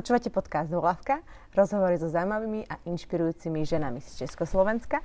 [0.00, 1.20] Počúvate podcast Volavka,
[1.52, 5.04] rozhovory so zaujímavými a inšpirujúcimi ženami z Československa.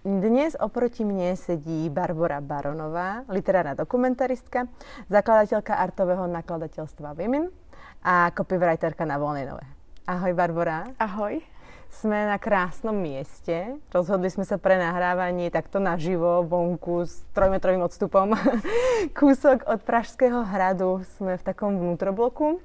[0.00, 4.72] Dnes oproti mne sedí Barbara Baronová, literárna dokumentaristka,
[5.12, 7.52] zakladateľka artového nakladateľstva Women
[8.00, 9.68] a copywriterka na Voľnej Nové.
[10.08, 10.88] Ahoj Barbara.
[10.96, 11.44] Ahoj.
[11.92, 13.76] Sme na krásnom mieste.
[13.92, 18.32] Rozhodli sme sa pre nahrávanie takto naživo, vonku s trojmetrovým odstupom.
[19.20, 21.04] Kúsok od Pražského hradu.
[21.20, 22.64] Sme v takom vnútrobloku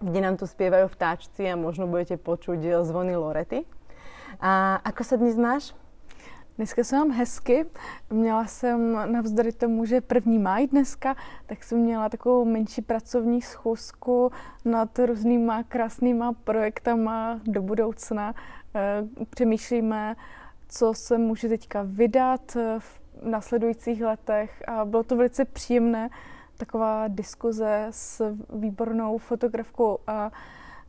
[0.00, 3.64] kde nám tu spievajú vtáčci a možno budete počuť eh, zvony Lorety.
[4.40, 5.74] A ako se dnes máš?
[6.56, 7.66] Dneska se mám hezky.
[8.10, 14.32] Měla jsem navzdory tomu, že první máj dneska, tak jsem měla takovou menší pracovní schůzku
[14.64, 18.34] nad různýma krásnýma projektama do budoucna.
[18.74, 20.16] Eh, přemýšlíme,
[20.68, 26.10] co se může teďka vydat eh, v následujících letech a bylo to velice příjemné
[26.56, 30.30] taková diskuze s výbornou fotografkou a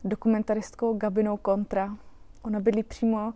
[0.04, 1.96] dokumentaristkou Gabinou Kontra.
[2.42, 3.32] Ona bydlí přímo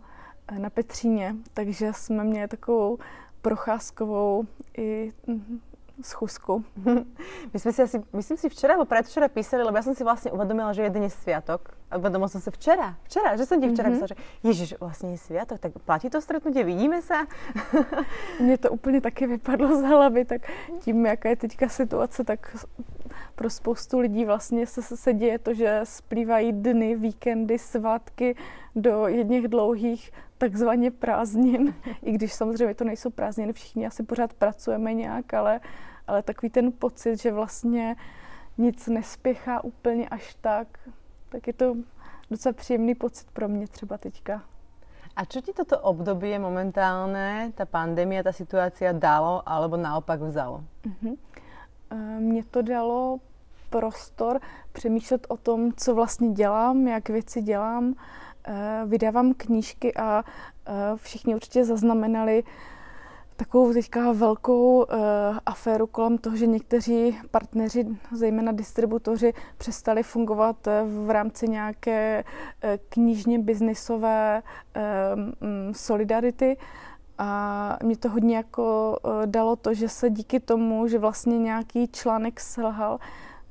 [0.47, 2.97] eh, na Petříně, takže jsme měli takovou
[3.41, 4.43] procházkovou
[4.77, 5.59] i mhm,
[6.01, 6.63] schůzku.
[7.53, 10.33] My jsme si asi, myslím si včera, alebo predvčera písali, lebo ja som si vlastne
[10.33, 11.77] uvedomila, že je dnes sviatok.
[11.93, 14.01] A uvedomila som sa včera, včera, že som ti včera mm-hmm.
[14.01, 17.29] myslela, že Ježiš, vlastne je sviatok, tak platí to stretnutie, vidíme sa?
[18.41, 20.41] Mně to úplně taky vypadlo z hlavy, tak
[20.81, 22.57] tím, jaká je teďka situace, tak
[23.35, 28.35] pro spoustu lidí vlastně se, se děje to, že splývají dny, víkendy, svátky
[28.75, 34.93] do jedných dlouhých takzvaně prázdnin, i když samozřejmě to nejsou prázdniny, všichni asi pořád pracujeme
[34.93, 35.59] nějak, ale,
[36.07, 37.95] ale takový ten pocit, že vlastně
[38.57, 40.67] nic nespěchá úplně až tak,
[41.29, 41.75] tak je to
[42.31, 44.43] docela příjemný pocit pro mě třeba teďka.
[45.15, 50.65] A čo ti toto období momentálne, ta pandemie, ta situace dalo, alebo naopak vzalo?
[50.89, 51.17] Uh-huh.
[52.17, 53.21] Mně to dalo
[53.69, 54.41] prostor
[54.71, 58.32] přemýšlet o tom, co vlastně dělám, jak věci dělám, Eh,
[58.85, 62.43] vydávám knížky a eh, všichni určitě zaznamenali
[63.35, 64.85] takovou teďka velkou uh,
[65.45, 72.23] aféru kolem toho, že někteří partneři, zejména distributoři, přestali fungovat v rámci nějaké
[72.89, 74.41] knižně biznisové
[74.75, 74.81] uh,
[75.71, 76.57] solidarity.
[77.17, 82.39] A mě to hodně jako dalo to, že se díky tomu, že vlastně nějaký článek
[82.39, 82.99] selhal,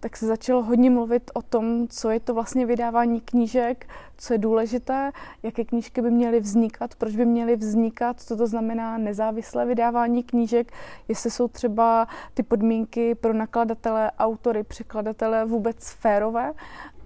[0.02, 3.86] tak se začalo hodně mluvit o tom, co je to vlastně vydávání knížek,
[4.16, 8.98] co je důležité, jaké knížky by měly vznikat, proč by měly vznikat, co to znamená
[8.98, 10.72] nezávislé vydávání knížek,
[11.08, 16.52] jestli jsou třeba ty podmínky pro nakladatele, autory, překladatele vůbec férové.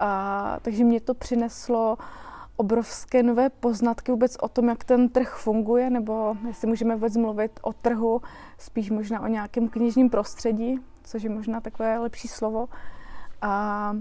[0.01, 1.99] A, takže mě to přineslo
[2.57, 7.61] obrovské nové poznatky vůbec o tom, jak ten trh funguje, nebo jestli můžeme vůbec mluvit
[7.63, 8.23] o trhu,
[8.59, 12.69] spíš možná o nějakém knižním prostředí, což je možná takové lepší slovo.
[13.43, 13.97] A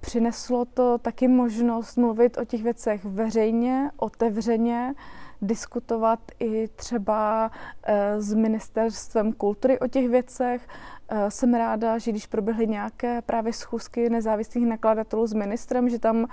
[0.00, 4.94] přineslo to taky možnost mluvit o těch věcech veřejně, otevřeně,
[5.42, 7.50] diskutovat i třeba
[7.82, 10.68] e, s ministerstvem kultury o těch věcech.
[11.08, 16.26] E, jsem ráda, že když proběhly nějaké právě schůzky nezávislých nakladatelů s ministrem, že tam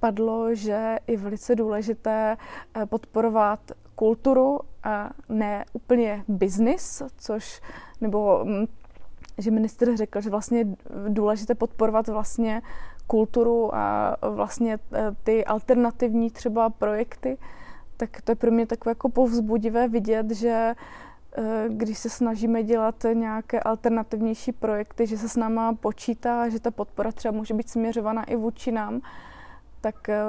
[0.00, 2.36] padlo, že je velice důležité
[2.76, 3.60] e, podporovat
[3.94, 7.60] kulturu a ne úplně biznis, což
[8.00, 8.66] nebo mm,
[9.42, 10.66] že minister řekl, že vlastně je
[11.08, 12.62] důležité podporovat vlastně
[13.06, 17.38] kulturu a vlastně eh, ty alternativní třeba projekty,
[17.96, 20.74] tak to je pro mě takové jako povzbudivé vidět, že
[21.36, 26.70] eh, když se snažíme dělat nějaké alternativnější projekty, že se s náma počítá, že ta
[26.70, 29.00] podpora třeba může být směřovaná i vůči nám,
[29.80, 30.22] tak eh,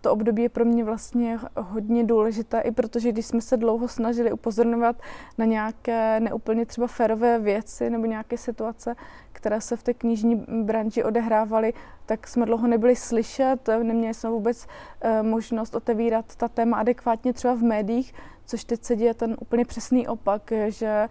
[0.00, 4.32] to období je pro mě vlastně hodně důležité, i protože když jsme se dlouho snažili
[4.32, 4.96] upozorňovat
[5.38, 8.96] na nějaké neúplně třeba férové věci nebo nějaké situace,
[9.32, 11.72] které se v té knižní branži odehrávaly,
[12.06, 14.66] tak jsme dlouho nebyli slyšet, neměli jsme vůbec
[15.00, 18.14] eh, možnost otevírat ta téma adekvátně třeba v médiích,
[18.46, 21.08] což teď se děje ten úplně přesný opak, že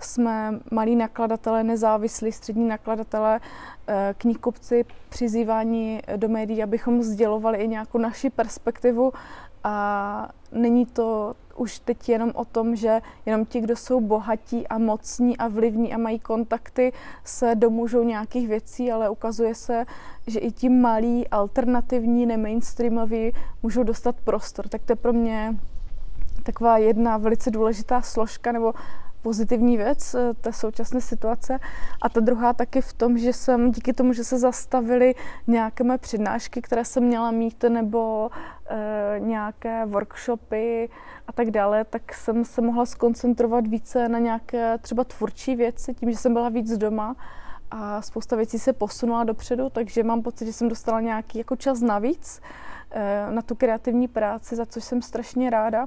[0.00, 3.40] jsme malí nakladatelé, nezávislí střední nakladatelé,
[3.86, 9.12] eh, knihkupci přizývání do médií, abychom sdělovali i nějakou naši perspektivu
[9.64, 14.78] a není to už teď jenom o tom, že jenom ti, kdo jsou bohatí a
[14.78, 16.92] mocní a vlivní a mají kontakty,
[17.24, 19.84] se domůžou nějakých věcí, ale ukazuje se,
[20.26, 23.32] že i ti malí, alternativní, nemainstreamoví
[23.62, 24.68] můžou dostat prostor.
[24.68, 25.56] Tak to je pro mě
[26.42, 28.74] taková jedna velice důležitá složka nebo
[29.26, 31.58] pozitivní věc eh, té současné situace.
[32.02, 35.14] A ta druhá taky v tom, že jsem díky tomu, že se zastavily
[35.46, 38.30] nějaké mé přednášky, které jsem měla mít, nebo
[38.70, 40.88] e, nějaké workshopy
[41.26, 46.10] a tak dále, tak jsem se mohla skoncentrovat více na nějaké třeba tvůrčí věci, tím,
[46.10, 47.16] že jsem byla víc doma
[47.70, 51.80] a spousta věcí se posunula dopředu, takže mám pocit, že jsem dostala nějaký jako čas
[51.80, 52.40] navíc
[52.90, 55.86] eh, na tu kreativní práci, za což jsem strašně ráda.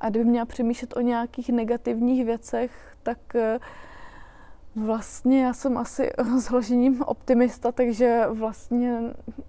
[0.00, 3.58] A kdyby měla přemýšlet o nějakých negativních věcech, tak eh,
[4.76, 8.98] vlastně já jsem asi zložením optimista, takže vlastně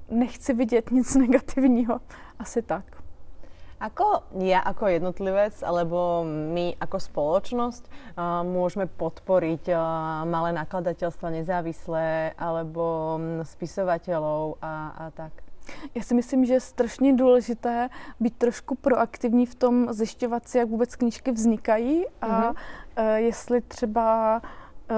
[0.09, 1.99] nechci vidět nic negativního.
[2.39, 2.83] Asi tak.
[3.77, 9.77] Ako ja ako jednotlivec alebo my ako spoločnosť uh, môžeme podporiť uh,
[10.25, 15.46] malé nakladateľstva nezávislé alebo um, spisovateľov a, a tak?
[15.95, 20.69] Já si myslím, že je strašně důležité být trošku proaktivní v tom zjišťovat si, jak
[20.69, 23.15] vůbec knížky vznikají a mm-hmm.
[23.15, 24.41] jestli třeba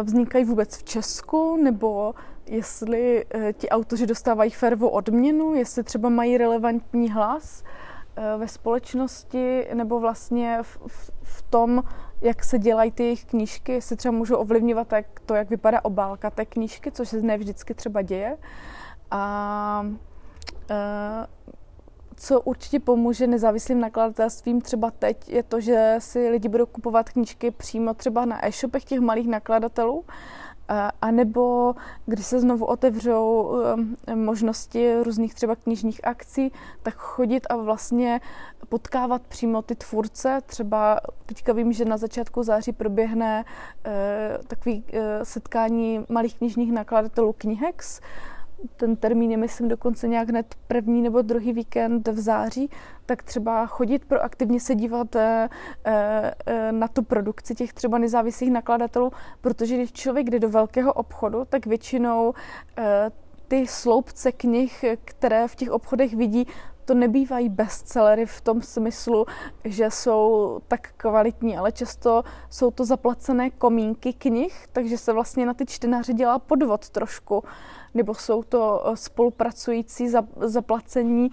[0.03, 7.11] vznikají vůbec v Česku, nebo jestli ti autoři dostávají fervou odměnu, jestli třeba mají relevantní
[7.11, 7.63] hlas.
[8.37, 11.83] Ve společnosti nebo vlastně v, v, v tom,
[12.21, 16.29] jak se dělají ty jejich knížky, jestli třeba můžou ovlivňovat jak to, jak vypadá obálka
[16.29, 18.37] té knížky, což se ne vždycky třeba děje.
[19.11, 20.08] A e,
[22.15, 27.51] co určitě pomůže nezávislým nakladatelstvím třeba teď, je to, že si lidi budou kupovat knížky
[27.51, 30.05] přímo třeba na e-shopech těch malých nakladatelů
[31.01, 31.75] a nebo
[32.05, 33.41] když se znovu otevřou
[33.75, 36.51] um, možnosti různých třeba knižních akcí,
[36.83, 38.21] tak chodit a vlastně
[38.69, 40.41] potkávat přímo ty tvůrce.
[40.45, 43.45] Třeba teďka vím, že na začátku září proběhne
[43.85, 48.01] eh, takový eh, setkání malých knižních nakladatelů Knihex,
[48.77, 52.69] ten termín je, myslím, dokonce nějak hned první nebo druhý víkend v září,
[53.05, 55.49] tak třeba chodit proaktivně se dívat e,
[55.85, 59.11] e, na tu produkci těch třeba nezávislých nakladatelů,
[59.41, 62.33] protože když člověk jde do velkého obchodu, tak většinou
[63.47, 66.47] ty sloupce knih, které v těch obchodech vidí,
[66.89, 69.25] to nebývají bestsellery v tom smyslu,
[69.63, 75.53] že jsou tak kvalitní, ale často jsou to zaplacené komínky knih, takže se vlastně na
[75.53, 77.43] ty čtenáře dělá podvod trošku.
[77.93, 80.09] Nebo jsou to eh, spolupracující
[80.39, 81.29] zaplacení,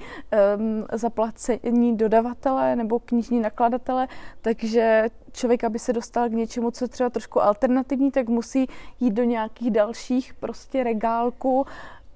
[0.92, 4.08] zaplacení dodavatele nebo knižní nakladatele,
[4.42, 8.66] takže člověk, aby se dostal k něčemu, co je třeba trošku alternativní, tak musí
[9.00, 11.66] jít do nějakých dalších prostě regálků,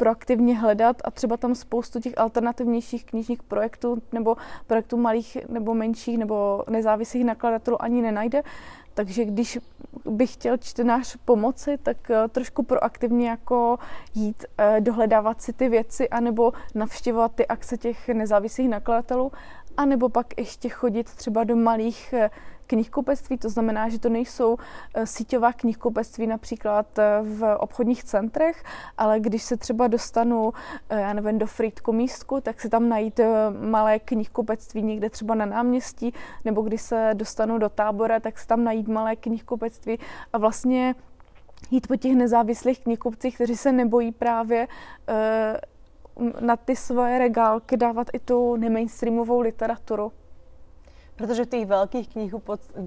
[0.00, 4.36] proaktivně hledat a třeba tam spoustu těch alternativnějších knižních projektů nebo
[4.66, 8.42] projektů malých nebo menších nebo nezávislých nakladatelů ani nenajde.
[8.94, 9.58] Takže když
[10.04, 13.78] bych chtěl čtenář pomoci, tak eh, trošku proaktivně jako
[14.14, 19.32] jít eh, dohledávat si ty věci anebo navštěvovat ty akce těch nezávislých nakladatelů
[19.76, 22.30] a nebo pak ještě chodit třeba do malých eh,
[22.70, 24.56] knihkupectví, to znamená, že to nejsou
[24.94, 28.62] eh, síťová knihkupectví například eh, v obchodních centrech,
[28.98, 30.52] ale když se třeba dostanu,
[30.90, 33.20] eh, já nevím, do Frýdku místku, tak si tam najít
[33.60, 36.14] malé knihkupectví někde třeba na náměstí,
[36.44, 39.98] nebo když se dostanu do tábora, tak si tam najít malé knihkupectví
[40.32, 40.94] a vlastně
[41.70, 44.68] jít po těch nezávislých knihkupcích, kteří se nebojí právě
[46.40, 50.12] na ty svoje regálky dávat i tu nemainstreamovou literaturu.
[51.20, 52.08] Protože v těch velkých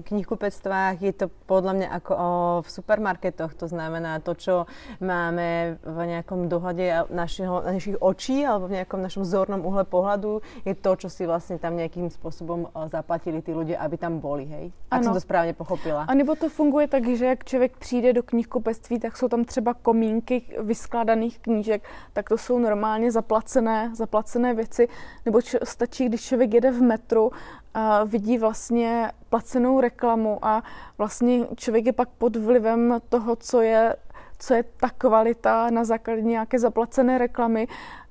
[0.04, 4.66] knihkupectvách je to podle mě jako o, v supermarketoch, to znamená to, co
[5.00, 10.74] máme v nějakom dohledě našeho, našich očí alebo v nějakom našem zornom uhle pohledu, je
[10.74, 14.72] to, co si vlastně tam nějakým způsobem zaplatili ty lidi, aby tam boli, hej?
[14.90, 15.04] Ak ano.
[15.04, 16.04] jsem to správně pochopila.
[16.08, 19.74] A nebo to funguje tak, že jak člověk přijde do knihkupectví, tak jsou tam třeba
[19.74, 24.88] komínky vyskládaných knížek, tak to jsou normálně zaplacené, zaplacené věci.
[25.24, 27.30] Nebo č- stačí, když člověk jede v metru
[27.74, 30.62] a vidí vlastně placenou reklamu a
[30.98, 33.96] vlastně člověk je pak pod vlivem toho, co je,
[34.38, 37.68] co je ta kvalita na základě nějaké zaplacené reklamy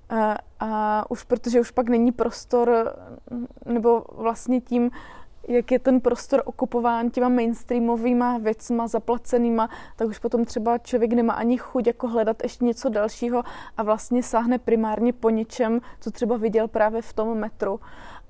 [0.09, 2.95] a, a už protože už pak není prostor,
[3.65, 4.91] nebo vlastně tím,
[5.47, 11.33] jak je ten prostor okupován těma mainstreamovými věcma zaplacenýma, tak už potom třeba člověk nemá
[11.33, 13.43] ani chuť jako hledat ještě něco dalšího
[13.77, 17.79] a vlastně sáhne primárně po něčem, co třeba viděl právě v tom metru.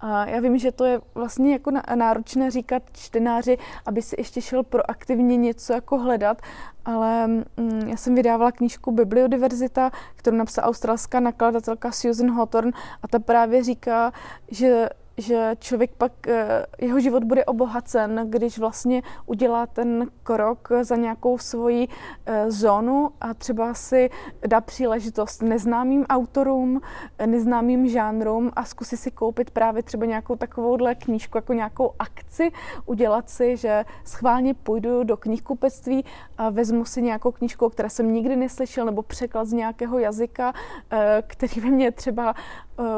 [0.05, 4.63] A já vím, že to je vlastně jako náročné říkat čtenáři, aby si ještě šel
[4.63, 6.41] proaktivně něco jako hledat,
[6.86, 12.72] ale mm, já jsem vydávala knížku Bibliodiverzita, kterou napsala australská nakladatelka Susan Hawthorne
[13.03, 14.12] a ta právě říká,
[14.51, 20.96] že že člověk pak, eh, jeho život bude obohacen, když vlastně udělá ten krok za
[20.96, 21.88] nějakou svoji
[22.25, 24.10] eh, zónu a třeba si
[24.48, 26.82] dá příležitost neznámým autorům,
[27.25, 32.51] neznámým žánrům a zkusí si koupit právě třeba nějakou takovouhle knížku, jako nějakou akci,
[32.86, 36.05] udělat si, že schválně půjdu do knihkupectví
[36.38, 40.53] a vezmu si nějakou knížku, které jsem nikdy neslyšel, nebo překlad z nějakého jazyka,
[40.91, 42.36] eh, který by mě třeba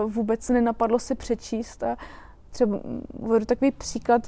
[0.05, 1.83] vůbec nenapadlo si přečíst.
[1.83, 1.97] A
[2.55, 2.79] třeba
[3.19, 4.27] uvedu takový příklad,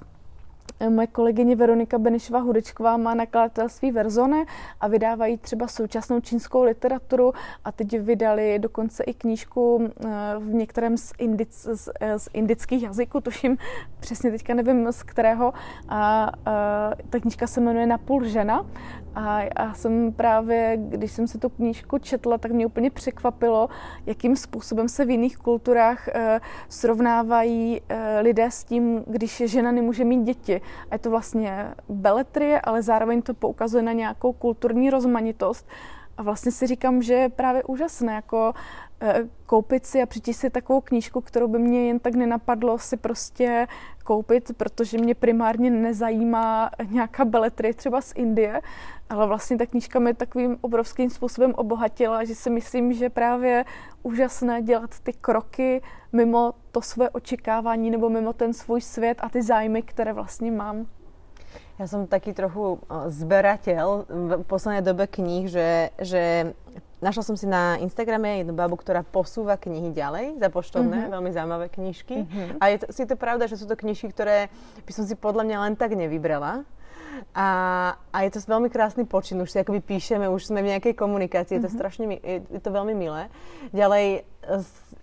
[0.90, 4.46] Moje kolegyně Veronika Benešová Hudečková má nakladatelství Verzone
[4.82, 7.34] a vydávají třeba současnou čínskou literaturu
[7.66, 12.84] a teď vydali dokonce i knížku eh, v některém z, indic, z, eh, z indických
[12.84, 13.58] jazyků, tuším
[14.00, 15.54] přesně teďka nevím z kterého.
[15.90, 18.66] A, a ta knížka se jmenuje Napůl žena
[19.18, 23.70] a já jsem právě, když jsem si tu knížku četla, tak mě úplně překvapilo,
[24.06, 30.06] jakým způsobem se v jiných kulturách e, srovnávají e, lidé s tím, když žena nemůže
[30.06, 30.62] mít děti.
[30.92, 35.68] A je to vlastně beletrie, ale zároveň to poukazuje na nějakou kulturní rozmanitost.
[36.18, 38.54] A vlastně si říkám, že je právě úžasné jako
[39.46, 43.68] koupit si a přečíst si takovou knížku, kterou by mě jen tak nenapadlo si prostě
[44.04, 48.62] koupit, protože mě primárně nezajímá nějaká beletrie třeba z Indie,
[49.10, 53.66] ale vlastně ta knížka mě takovým obrovským způsobem obohatila, že si myslím, že právě
[54.04, 55.82] úžasné dělat ty kroky
[56.14, 60.86] mimo to své očekávání nebo mimo ten svůj svět a ty zájmy, které vlastně mám.
[61.78, 66.54] Ja som taký trochu zberateľ v poslednej dobe kníh, že, že
[67.06, 71.14] našla som si na Instagrame jednu babu, ktorá posúva knihy ďalej za poštovné, mm-hmm.
[71.14, 72.26] veľmi zaujímavé knižky.
[72.26, 72.58] Mm-hmm.
[72.58, 74.50] A je to, si to pravda, že sú to knižky, ktoré
[74.90, 76.66] by som si podľa mňa len tak nevybrala.
[77.38, 77.48] A,
[78.10, 81.62] a je to veľmi krásny počin, už si akoby píšeme, už sme v nejakej komunikácii,
[81.62, 81.62] mm-hmm.
[81.62, 81.78] je to mhm.
[81.78, 83.30] strašne, je, je to veľmi milé.
[83.70, 84.26] Ďalej,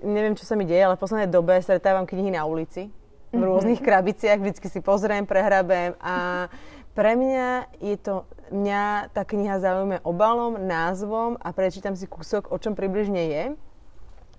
[0.02, 2.90] neviem, čo sa mi deje, ale v poslednej dobe stretávam knihy na ulici
[3.35, 3.49] v mhm.
[3.50, 6.47] rôznych krabiciach, vždycky si pozriem, prehrabem a
[6.95, 8.23] pre mňa je to,
[8.55, 13.45] mňa tá kniha zaujíma obalom, názvom a prečítam si kúsok, o čom približne je.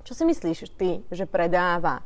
[0.07, 1.99] Čo si myslíš ty, že predáva?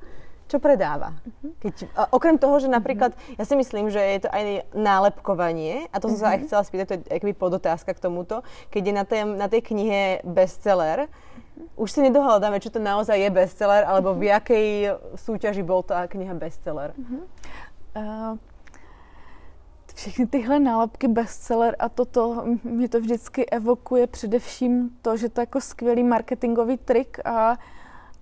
[0.50, 1.14] Čo predáva?
[1.22, 1.54] Uh-huh.
[1.62, 3.38] Keď, okrem toho, že napríklad, uh-huh.
[3.38, 6.86] ja si myslím, že je to aj nálepkovanie, a to som sa aj chcela spýtať,
[6.90, 8.42] to je podotázka k tomuto,
[8.74, 11.06] keď je na, tej, na tej knihe bestseller,
[11.76, 14.68] už si nedohľadáme, či to naozaj je bestseller, alebo v jakej
[15.16, 16.96] súťaži bol tá kniha bestseller.
[17.96, 18.38] Uh,
[20.00, 25.44] všechny tyhle nálepky bestseller a toto, mě to vždycky evokuje především to, že to je
[25.44, 27.58] jako skvělý marketingový trik a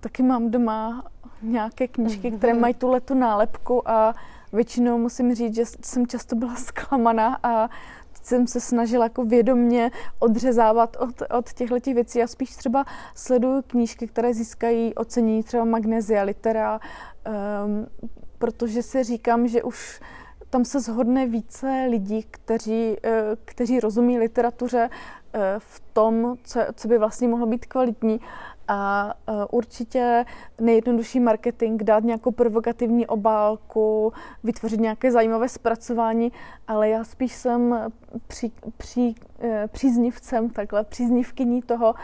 [0.00, 1.04] taky mám doma
[1.42, 4.14] nějaké knížky, které mají tuhle tu nálepku a
[4.52, 7.70] většinou musím říct, že jsem často byla zklamaná a
[8.28, 12.18] jsem se snažila jako vědomně odřezávat od, od těchto těch věcí.
[12.18, 17.86] Já spíš třeba sleduju knížky, které získají ocení třeba Magnesia Litera, um,
[18.38, 20.00] protože si říkám, že už
[20.50, 24.90] tam se zhodne více lidí, kteří, eh, kteří rozumí literatuře
[25.32, 28.20] eh, v tom, co, co by vlastně mohlo být kvalitní.
[28.68, 30.24] A eh, určitě
[30.60, 34.12] nejjednodušší marketing, dát nějakou provokativní obálku,
[34.44, 36.32] vytvořit nějaké zajímavé zpracování,
[36.68, 37.90] ale já spíš jsem
[38.26, 39.14] při, při,
[39.66, 41.94] příznivcem, takhle, příznivkyní toho,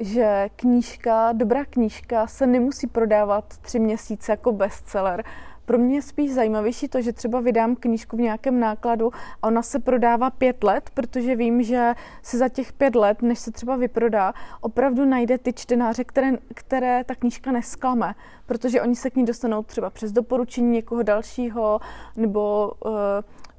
[0.00, 5.24] že knížka, dobrá knížka se nemusí prodávat tři měsíce jako bestseller,
[5.68, 9.62] pro mě je spíš zajímavější to, že třeba vydám knížku v nějakém nákladu a ona
[9.62, 13.76] se prodává pět let, protože vím, že se za těch pět let, než se třeba
[13.76, 18.14] vyprodá, opravdu najde ty čtenáře, které, které ta knížka nesklame,
[18.46, 21.80] protože oni se k ní dostanou třeba přes doporučení někoho dalšího
[22.16, 22.92] nebo uh,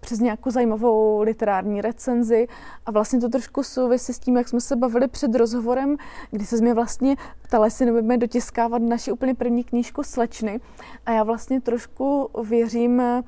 [0.10, 2.48] přes nějakou zajímavou literární recenzi
[2.86, 5.98] a vlastně to trošku souvisí s tím, jak jsme se bavili před rozhovorem,
[6.32, 10.60] kdy se mě vlastně ptala, jestli nebudeme dotiskávat naši úplně první knížku Slečny
[11.06, 13.24] a já vlastně trošku věřím eh,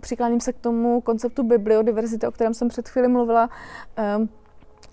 [0.00, 3.50] přikláním se k tomu konceptu bibliodiverzity, o kterém jsem před chvíli mluvila,
[3.96, 4.18] eh,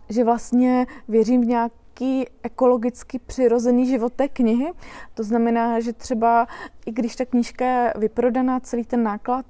[0.09, 4.71] že vlastně věřím v nějaký ekologicky přirozený život té knihy.
[5.13, 6.47] To znamená, že třeba
[6.85, 9.45] i když ta knížka je vyprodaná, celý ten náklad,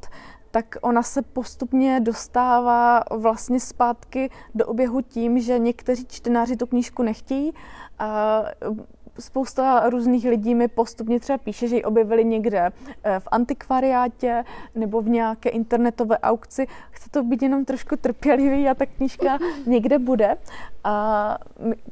[0.51, 7.03] tak ona se postupně dostává vlastně zpátky do oběhu tím, že někteří čtenáři tu knížku
[7.03, 7.53] nechtějí
[7.99, 8.43] a
[9.19, 12.71] spousta různých lidí mi postupně třeba píše, že ji objevili někde
[13.03, 14.43] eh, v antikvariátě
[14.75, 16.67] nebo v nějaké internetové aukci.
[16.91, 20.37] Chce to být jenom trošku trpělivý a ta knížka někde bude.
[20.83, 21.37] A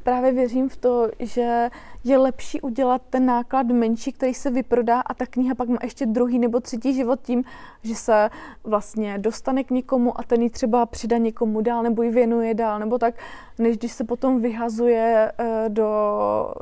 [0.03, 1.69] právě věřím v to, že
[2.07, 6.05] je lepší udělat ten náklad menší, který se vyprodá a ta kniha pak má ještě
[6.05, 7.43] druhý nebo třetí život tím,
[7.83, 8.29] že se
[8.63, 12.79] vlastně dostane k někomu a ten ji třeba přidá někomu dál nebo ji věnuje dál
[12.79, 13.15] nebo tak,
[13.59, 15.89] než když se potom vyhazuje eh, do,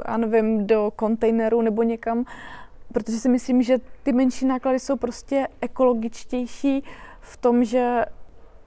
[0.08, 2.26] já nevím, do kontejneru nebo někam,
[2.94, 6.84] protože si myslím, že ty menší náklady jsou prostě ekologičtější
[7.20, 8.06] v tom, že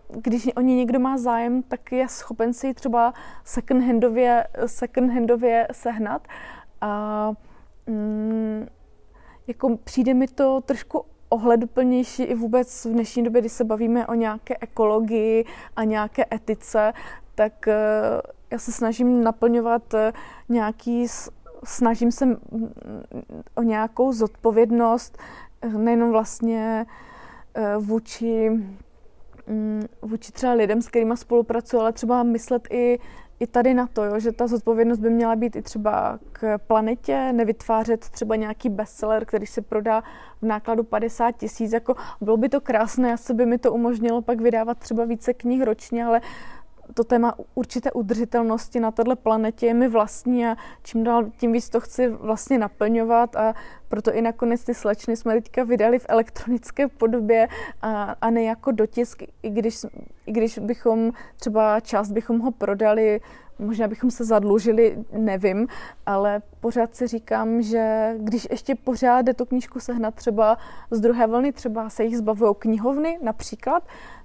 [0.08, 6.28] když o ní někdo má zájem, tak je schopen si ji třeba second-handově, second-handově sehnat.
[6.80, 7.32] A
[7.86, 8.66] mm,
[9.46, 14.14] jako přijde mi to trošku ohleduplnější i vůbec v dnešní době, kdy se bavíme o
[14.14, 15.44] nějaké ekologii
[15.76, 16.92] a nějaké etice,
[17.34, 17.76] tak eh,
[18.50, 20.12] já se snažím naplňovat eh,
[20.48, 21.06] nějaký,
[21.64, 22.26] snažím se
[23.54, 25.18] o nějakou zodpovědnost,
[25.62, 26.86] eh, nejenom vlastně
[27.78, 28.50] vůči,
[29.46, 32.98] mm, vůči třeba lidem, s kterými spolupracuji, ale třeba myslet i
[33.40, 37.32] i tady na to, jo, že ta zodpovědnost by měla být i třeba k planetě,
[37.32, 40.02] nevytvářet třeba nějaký bestseller, který se prodá
[40.42, 41.72] v nákladu 50 tisíc.
[41.72, 45.62] Jako bylo by to krásné, asi by mi to umožnilo pak vydávat třeba více knih
[45.62, 46.20] ročně, ale
[46.94, 51.68] to téma určité udržitelnosti na této planetě je mi vlastní a čím dál tím víc
[51.68, 53.54] to chci vlastně naplňovat a
[53.88, 57.48] proto i nakonec ty slečny jsme teďka vydali v elektronické podobě
[57.82, 59.78] a, a ne jako dotisk, i když,
[60.26, 63.20] i když bychom třeba část bychom ho prodali,
[63.58, 65.66] možná bychom se zadlužili, nevím,
[66.06, 70.58] ale pořád si říkám, že když ještě pořád jde tu knížku sehnat třeba
[70.90, 73.82] z druhé vlny, třeba se jich zbavují knihovny například,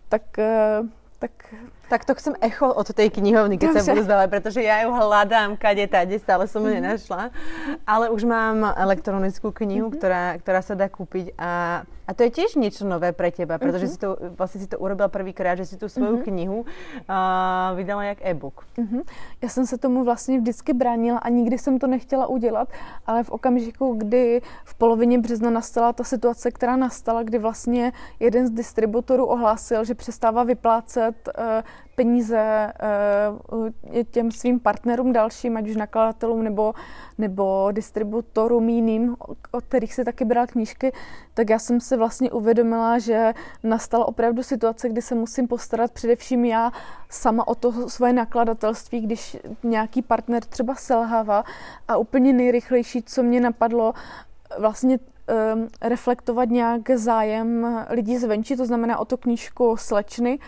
[0.10, 0.84] tak eh,
[1.24, 1.56] tak
[1.94, 3.86] tak to chcem echo od tej knihovny, keď Dobře.
[3.86, 6.82] sa budú zdávať, pretože ja ju hľadám kade tade, stále som ju mm-hmm.
[6.82, 7.30] nenašla.
[7.86, 10.02] Ale už mám elektronickú knihu, mm-hmm.
[10.02, 13.94] ktorá, ktorá sa dá kúpiť a, a to je tiež niečo nové pre teba, pretože
[13.94, 14.02] mm-hmm.
[14.02, 16.34] si to, vlastne si to urobila prvýkrát, že si tu svoju mm-hmm.
[16.34, 18.66] knihu uh, vydala jak e-book.
[18.74, 19.02] Mm-hmm.
[19.42, 22.74] Já jsem se tomu vlastně vždycky bránila a nikdy jsem to nechtěla udělat,
[23.06, 28.48] ale v okamžiku, kdy v polovině března nastala ta situace, která nastala, kdy vlastně jeden
[28.48, 31.62] z distributorů ohlásil, že přestává vyplácet uh,
[31.96, 32.74] peníze
[33.52, 33.70] uh,
[34.12, 36.74] těm svým partnerům dalším, ať už nakladatelům nebo,
[37.18, 39.16] nebo distributorům jiným,
[39.52, 40.92] od kterých se taky bral knížky,
[41.34, 46.46] tak já jsem se vlastně uvědomila, že nastala opravdu situace, kdy se musím postarat především
[46.46, 46.72] já
[47.10, 51.44] sama o to svoje nakladatelství, když nějaký partner třeba selhává.
[51.88, 53.94] A úplně nejrychlejší, co mě napadlo,
[54.60, 55.00] vlastně
[55.54, 60.40] um, reflektovat nějak zájem lidí zvenčí, to znamená o to knížku slečny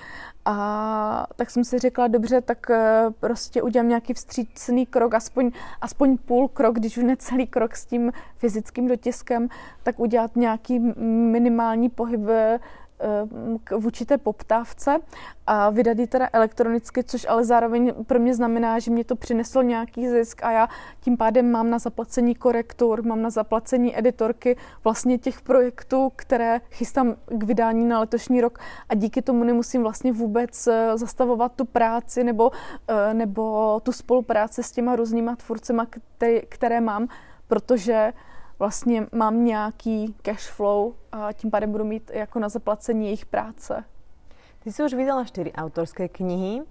[0.45, 6.17] a tak jsem si řekla, dobře, tak eh, prostě udělám nějaký vstřícný krok, aspoň, aspoň
[6.17, 9.47] půl krok, když už ne celý krok s tím fyzickým dotiskem,
[9.83, 10.79] tak udělat nějaký
[11.31, 12.21] minimální pohyb
[13.79, 14.97] v určité poptávce
[15.47, 19.61] a vydat ji teda elektronicky, což ale zároveň pro mě znamená, že mě to přineslo
[19.61, 20.67] nějaký zisk a já
[21.01, 27.15] tím pádem mám na zaplacení korektur, mám na zaplacení editorky vlastně těch projektů, které chystám
[27.25, 32.23] k vydání na letošní rok a díky tomu nemusím vlastně vůbec eh, zastavovat tu práci
[32.23, 32.51] nebo,
[32.87, 37.07] eh, nebo tu spolupráci s těma různýma tvůrcema, které, které mám,
[37.47, 38.13] protože
[38.59, 43.83] vlastně mám nějaký cash flow a tím pádem budu mít jako na zaplacení jejich práce.
[44.65, 46.61] Ty si už vydala čtyři autorské knihy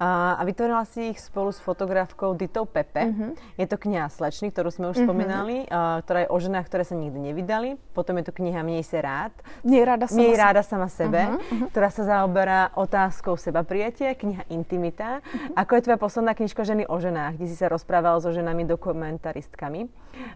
[0.00, 3.04] a, a vytvorila si ich spolu s fotografkou Ditou Pepe.
[3.04, 3.30] Mm-hmm.
[3.58, 5.04] Je to kniha Slečny, kterou jsme už mm-hmm.
[5.04, 7.76] spomínali, a, která je o ženách, které se nikdy nevydali.
[7.92, 9.32] Potom je to kniha Měj se rád.
[9.64, 11.68] Měj ráda sama, Měj ráda sama sebe, mm-hmm.
[11.68, 15.20] která se zaoberá otázkou seba prijatia, kniha Intimita.
[15.20, 15.52] Mm-hmm.
[15.56, 19.92] Ako je tvoja posledná knižka Ženy o ženách, kde si sa rozprávala so ženami dokumentaristkami.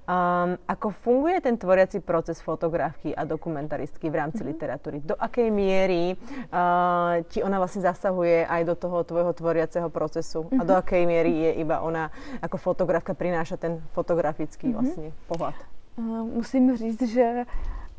[0.09, 4.53] Um, ako funguje ten tvoriaci proces fotografky a dokumentaristky v rámci mm-hmm.
[4.53, 4.97] literatúry?
[5.05, 10.61] Do akej miery uh, ti ona vlastne zasahuje aj do toho tvojho tvoriaceho procesu mm-hmm.
[10.61, 10.81] a do mhm.
[10.81, 12.11] akej miery je iba ona
[12.43, 14.73] ako fotografka prináša ten fotografický mm-hmm.
[14.73, 15.55] vlastně pohled?
[15.97, 17.45] Uh, musím říct, že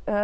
[0.08, 0.15] uh,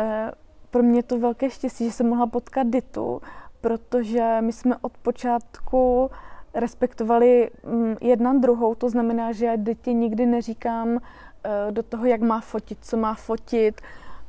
[0.69, 3.21] pro mě to velké štěstí, že jsem mohla potkat Ditu,
[3.61, 6.11] protože my jsme od počátku
[6.53, 10.99] respektovali um, jedna druhou, to znamená, že děti nikdy neříkám,
[11.43, 13.81] Eh, do toho, jak má fotit, co má fotit.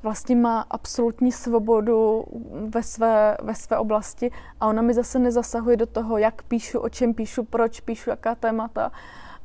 [0.04, 2.24] Vlastně má absolutní svobodu
[2.68, 6.88] ve své, ve své oblasti a ona mi zase nezasahuje do toho, jak píšu, o
[6.88, 8.92] čem píšu, proč píšu, jaká témata.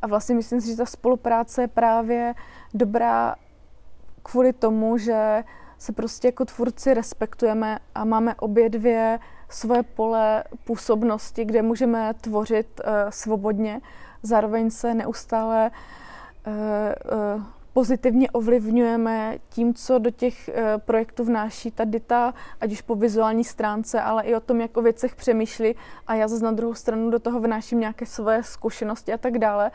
[0.02, 2.36] A vlastně myslím si, že ta spolupráce je právě
[2.74, 3.36] dobrá
[4.24, 5.44] kvůli tomu, že
[5.78, 9.20] se prostě jako tvůrci respektujeme a máme obě dvě
[9.50, 13.82] svoje pole působnosti, kde můžeme tvořit uh, svobodně.
[14.24, 15.72] Zároveň se neustále
[16.48, 16.54] uh,
[17.38, 22.96] uh, pozitivně ovlivňujeme tím, co do těch eh, projektů vnáší ta dita, ať už po
[22.96, 25.76] vizuální stránce, ale i o tom, jak o věcech přemýšlí
[26.08, 29.72] a já zase na druhou stranu do toho vnáším nějaké své zkušenosti a tak dále.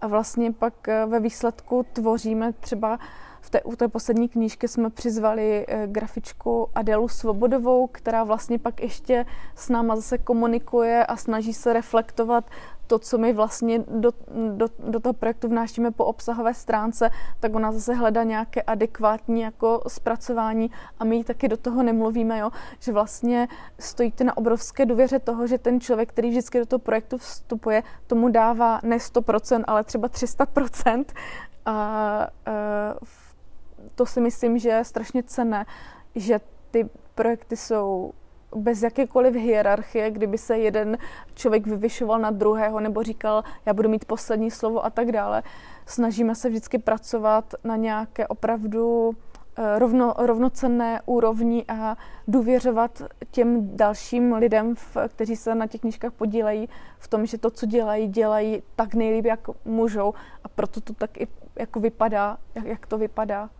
[0.00, 2.98] A vlastně pak eh, ve výsledku tvoříme třeba
[3.46, 8.80] v té, u té poslední knížky jsme přizvali eh, grafičku Adelu Svobodovou, která vlastně pak
[8.80, 12.44] ještě s náma zase komunikuje a snaží se reflektovat
[12.86, 14.10] to, co my vlastně do,
[14.56, 19.82] do, do toho projektu vnášíme po obsahové stránce, tak ona zase hledá nějaké adekvátní jako
[19.88, 22.50] zpracování a my taky do toho nemluvíme, jo?
[22.78, 27.18] že vlastně stojíte na obrovské důvěře toho, že ten člověk, který vždycky do toho projektu
[27.18, 31.04] vstupuje, tomu dává ne 100%, ale třeba 300%.
[31.66, 31.72] A,
[32.46, 32.94] a
[33.96, 35.66] to si myslím, že je strašně cené,
[36.14, 38.12] že ty projekty jsou
[38.54, 40.98] bez jakékoliv hierarchie, kdyby se jeden
[41.34, 45.42] člověk vyvyšoval na druhého nebo říkal, já budu mít poslední slovo a tak dále.
[45.86, 49.12] Snažíme se vždycky pracovat na nějaké opravdu
[49.56, 51.96] eh, rovno, rovnocenné úrovni a
[52.28, 57.50] důvěřovat těm dalším lidem, v, kteří se na těch knížkách podílejí, v tom, že to,
[57.50, 61.28] co dělají, dělají tak nejlíp, jak můžou a proto to tak i
[61.58, 63.50] jako vypadá, jak, jak to vypadá.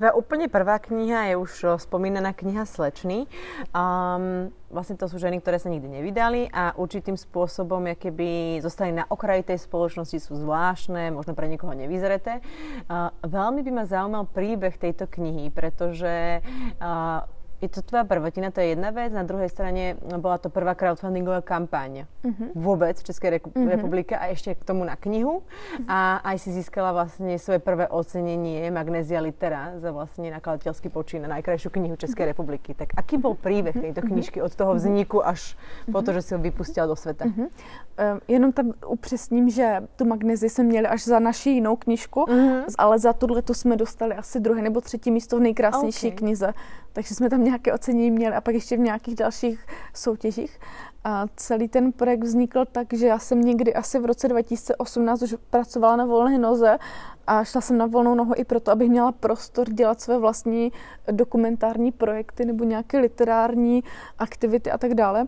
[0.00, 3.28] Tvoja úplne prvá kniha je už spomínaná kniha Slečny.
[3.76, 9.04] Um, vlastne to sú ženy, ktoré sa nikdy nevydali a určitým spôsobom, keby zostali na
[9.04, 12.40] okraji tej spoločnosti, sú zvláštne, možno pre niekoho nevyzreté.
[12.88, 16.40] Uh, veľmi by ma zaujímal príbeh tejto knihy, pretože
[16.80, 17.28] uh,
[17.60, 19.12] je to tvoja prvotina, to je jedna vec.
[19.12, 22.56] Na druhej strane bola to prvá crowdfundingová kampaň uh-huh.
[22.56, 23.68] vôbec v Českej reku- uh-huh.
[23.68, 25.44] republike a ešte k tomu na knihu.
[25.44, 25.84] Uh-huh.
[25.84, 31.36] A aj si získala vlastne svoje prvé ocenenie Magnézia Litera za vlastne nakladateľský počín na
[31.36, 32.72] najkrajšiu knihu Českej republiky.
[32.72, 35.52] Tak aký bol príbeh tejto knižky od toho vzniku až
[35.92, 37.28] po to, že si ho vypustila do sveta?
[37.28, 37.52] Uh-huh.
[38.00, 42.64] Um, jenom tam upřesním, že tu Magnézii jsme měli až za naši jinou knižku, uh-huh.
[42.78, 46.16] ale za tuhle tu jsme dostali asi druhé nebo třetí místo v nejkrásnější okay.
[46.16, 46.52] knize.
[46.92, 50.60] Takže jsme tam nějaké ocenění měli a pak ještě v nějakých dalších soutěžích.
[51.04, 55.34] A celý ten projekt vznikl tak, že já jsem někdy asi v roce 2018 už
[55.50, 56.78] pracovala na volné noze
[57.26, 60.72] a šla jsem na volnou nohu i proto, abych měla prostor dělat své vlastní
[61.10, 63.84] dokumentární projekty nebo nějaké literární
[64.18, 65.26] aktivity a tak dále.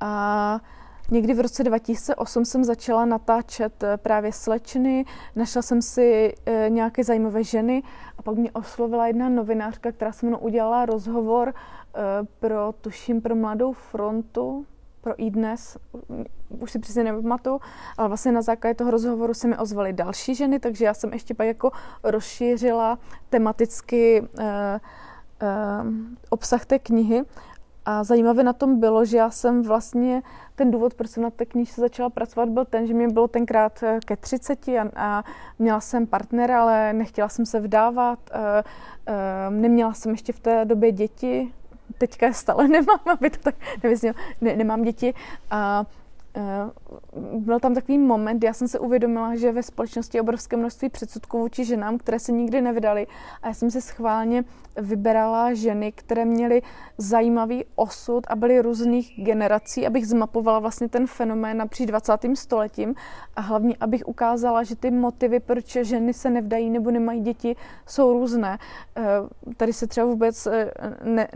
[0.00, 0.60] A
[1.10, 5.04] Někdy v roce 2008 jsem začala natáčet eh, právě slečny,
[5.36, 7.82] našla jsem si eh, nějaké zajímavé ženy
[8.18, 12.00] a pak mě oslovila jedna novinářka, která se mnou udělala rozhovor eh,
[12.38, 14.66] pro, tuším, pro Mladou frontu,
[15.00, 15.78] pro i dnes,
[16.48, 17.60] už si přesně nepamatuju,
[17.98, 21.34] ale vlastně na základě toho rozhovoru se mi ozvaly další ženy, takže já jsem ještě
[21.34, 21.70] pak jako
[22.02, 22.98] rozšířila
[23.30, 24.26] tematicky uh,
[25.42, 25.90] uh,
[26.30, 27.24] obsah té knihy
[27.84, 30.22] a zajímavé na tom bylo, že já jsem vlastně,
[30.54, 33.82] ten důvod, proč jsem na té knižce začala pracovat, byl ten, že mě bylo tenkrát
[33.82, 35.24] eh, ke 30 a, a
[35.58, 38.62] měla jsem partnera, ale nechtěla jsem se vdávat, a, eh, a,
[39.06, 41.52] eh, neměla jsem ještě v té době děti,
[41.98, 45.14] teďka je stále nemám, aby to tak nevyznělo, ne, nemám děti.
[45.50, 45.84] A
[47.38, 51.38] byl tam takový moment, já jsem se uvědomila, že ve společnosti je obrovské množství předsudků
[51.38, 53.06] vůči ženám, které se nikdy nevydaly
[53.42, 54.44] a já jsem si schválně
[54.76, 56.62] vyberala ženy, které měly
[56.98, 62.12] zajímavý osud a byly různých generací, abych zmapovala vlastně ten fenomén napříč 20.
[62.34, 62.94] stoletím
[63.36, 68.12] a hlavně, abych ukázala, že ty motivy, proč ženy se nevdají nebo nemají děti, jsou
[68.12, 68.58] různé.
[68.96, 69.02] Eh,
[69.56, 70.70] tady se třeba vůbec eh,
[71.04, 71.28] ne,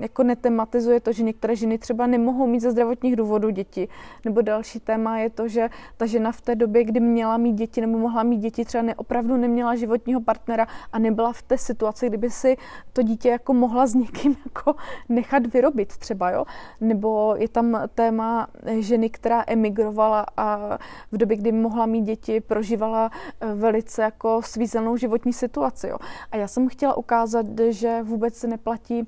[0.00, 3.88] jako netematizuje to, že některé ženy třeba nemohou mít ze zdravotních důvodů děti,
[4.24, 7.80] nebo další téma je to, že ta žena v té době, kdy měla mít děti
[7.80, 12.30] nebo mohla mít děti, třeba neopravdu neměla životního partnera a nebyla v té situaci, kdyby
[12.30, 12.56] si
[12.92, 14.74] to dítě jako mohla s někým jako
[15.08, 16.44] nechat vyrobit třeba, jo?
[16.80, 18.46] Nebo je tam téma
[18.78, 20.78] ženy, která emigrovala a
[21.12, 25.96] v době, kdy mohla mít děti, prožívala eh, velice jako svízelnou životní situaci, jo?
[26.30, 29.06] A já jsem chtěla ukázat, že vůbec se neplatí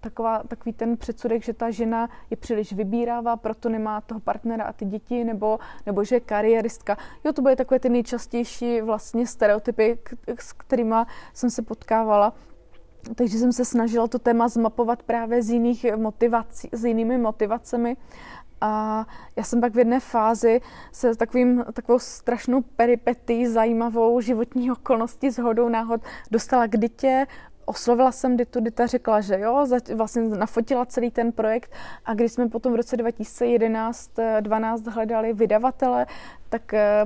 [0.00, 4.72] taková, takový ten předsudek, že ta žena je příliš vybírává, proto nemá toho partnera a
[4.72, 6.96] ty děti, nebo, nebo že je kariéristka.
[7.24, 9.98] Jo, to byly takové ty nejčastější vlastně stereotypy,
[10.38, 10.94] s kterými
[11.34, 12.32] jsem se potkávala.
[13.14, 17.96] Takže jsem se snažila to téma zmapovat právě z jiných motivací, s jinými motivacemi.
[18.60, 19.06] A
[19.36, 20.60] já jsem pak v jedné fázi
[20.92, 27.26] se takovým, takovou strašnou peripetí, zajímavou životní okolností s hodou náhod dostala k dytě,
[27.70, 31.72] oslovila jsem Ditu, Dita řekla, že jo, vlastně nafotila celý ten projekt
[32.04, 36.06] a když jsme potom v roce 2011-12 hledali vydavatele,
[36.48, 37.04] tak eh,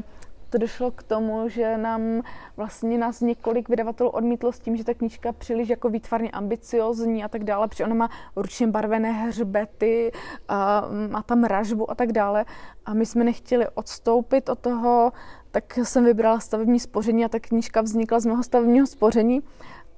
[0.50, 2.22] to došlo k tomu, že nám
[2.56, 7.28] vlastně nás několik vydavatelů odmítlo s tím, že ta knížka příliš jako výtvarně ambiciozní a
[7.28, 10.12] tak dále, protože ona má ručně barvené hřbety,
[10.48, 12.44] a má tam ražbu a tak dále.
[12.86, 15.12] A my jsme nechtěli odstoupit od toho,
[15.50, 19.42] tak jsem vybrala stavební spoření a ta knížka vznikla z mého stavebního spoření.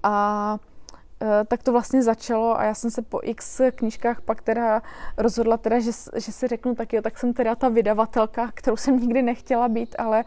[0.07, 0.59] A
[1.23, 4.83] e, tak to vlastně začalo a já jsem se po x knížkách pak teda
[5.17, 9.01] rozhodla teda, že, že si řeknu tak jo, tak jsem teda ta vydavatelka, kterou jsem
[9.01, 10.25] nikdy nechtěla být, ale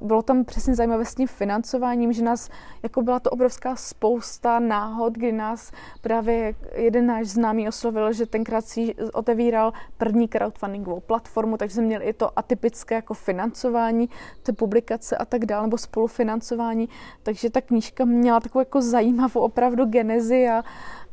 [0.00, 2.50] bylo tam přesně zajímavé s tím financováním, že nás,
[2.82, 8.64] jako byla to obrovská spousta náhod, kdy nás právě jeden náš známý oslovil, že tenkrát
[8.64, 14.08] si otevíral první crowdfundingovou platformu, takže jsme měli i to atypické jako financování,
[14.42, 16.88] ty publikace a tak dále, nebo spolufinancování,
[17.22, 20.64] takže ta knížka měla takovou jako zajímavou opravdu genezi a,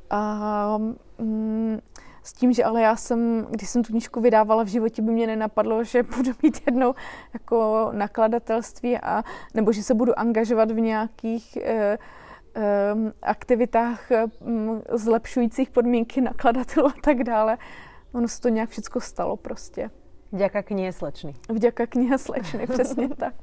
[0.10, 0.78] a
[1.18, 1.80] mm,
[2.24, 5.28] s tím, že ale já jsem, když jsem tu knížku vydávala v životě, by mě
[5.28, 6.96] nenapadlo, že budu mít jednou
[7.34, 11.98] jako nakladatelství a nebo že se budu angažovat v nějakých eh,
[12.56, 14.26] eh, aktivitách eh,
[14.92, 17.58] zlepšujících podmínky nakladatelů a tak dále.
[18.14, 19.90] Ono se to nějak všechno stalo prostě.
[20.32, 21.36] Vďaka knihe Slečny.
[21.50, 23.36] Vďaka knihe Slečny, přesně tak.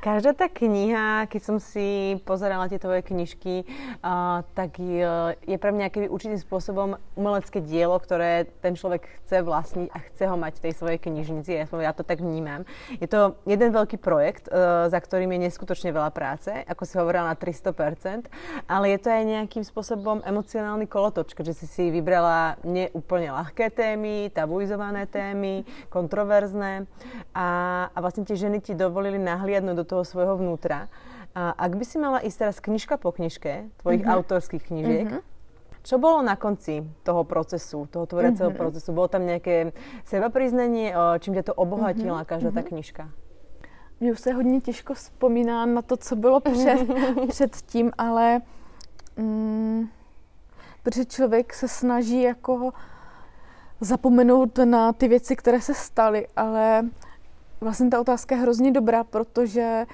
[0.00, 3.68] Každá tá kniha, keď som si pozerala tie tvoje knižky,
[4.00, 9.44] uh, tak je, je pre mňa akýby určitým spôsobom umelecké dielo, ktoré ten človek chce
[9.44, 11.52] vlastniť a chce ho mať v tej svojej knižnici.
[11.52, 12.64] Ja, ja to tak vnímam.
[12.96, 17.28] Je to jeden veľký projekt, uh, za ktorým je neskutočne veľa práce, ako si hovorila
[17.28, 18.24] na 300%,
[18.72, 24.32] ale je to aj nejakým spôsobom emocionálny kolotoč, že si si vybrala neúplne ľahké témy,
[24.32, 26.88] tabuizované témy, kontroverzné
[27.36, 27.48] a,
[27.92, 30.86] a vlastne tie ženy ti dovolili nahliadnúť do toho svojho vnútra.
[31.34, 34.16] A ak by si mala ísť teraz knižka po knižke, tvojich mm-hmm.
[34.22, 35.28] autorských knižiek, mm-hmm.
[35.80, 38.60] Čo bolo na konci toho procesu, toho tvoreceho mm-hmm.
[38.60, 38.92] procesu?
[38.92, 39.72] Bolo tam nejaké
[40.04, 40.92] seba priznanie,
[41.24, 42.28] čím ťa to obohatila mm-hmm.
[42.28, 43.08] každá ta knižka?
[44.00, 46.88] Mně už se hodně těžko vzpomíná na to, co bylo před,
[47.28, 48.40] před tím, ale
[49.16, 49.88] mm,
[50.82, 52.72] protože člověk se snaží jako
[53.80, 56.82] zapomenout na ty věci, které se staly, ale
[57.62, 59.86] Vlastně ta otázka je hrozně dobrá, protože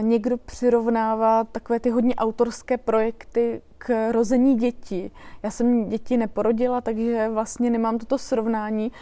[0.00, 5.12] někdo přirovnává takové ty hodně autorské projekty k rození dětí.
[5.42, 8.92] Já jsem děti neporodila, takže vlastně nemám toto srovnání,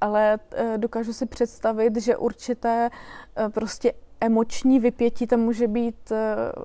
[0.00, 2.90] ale eh, dokážu si představit, že určité
[3.36, 6.16] eh, prostě emoční vypětí tam může být eh,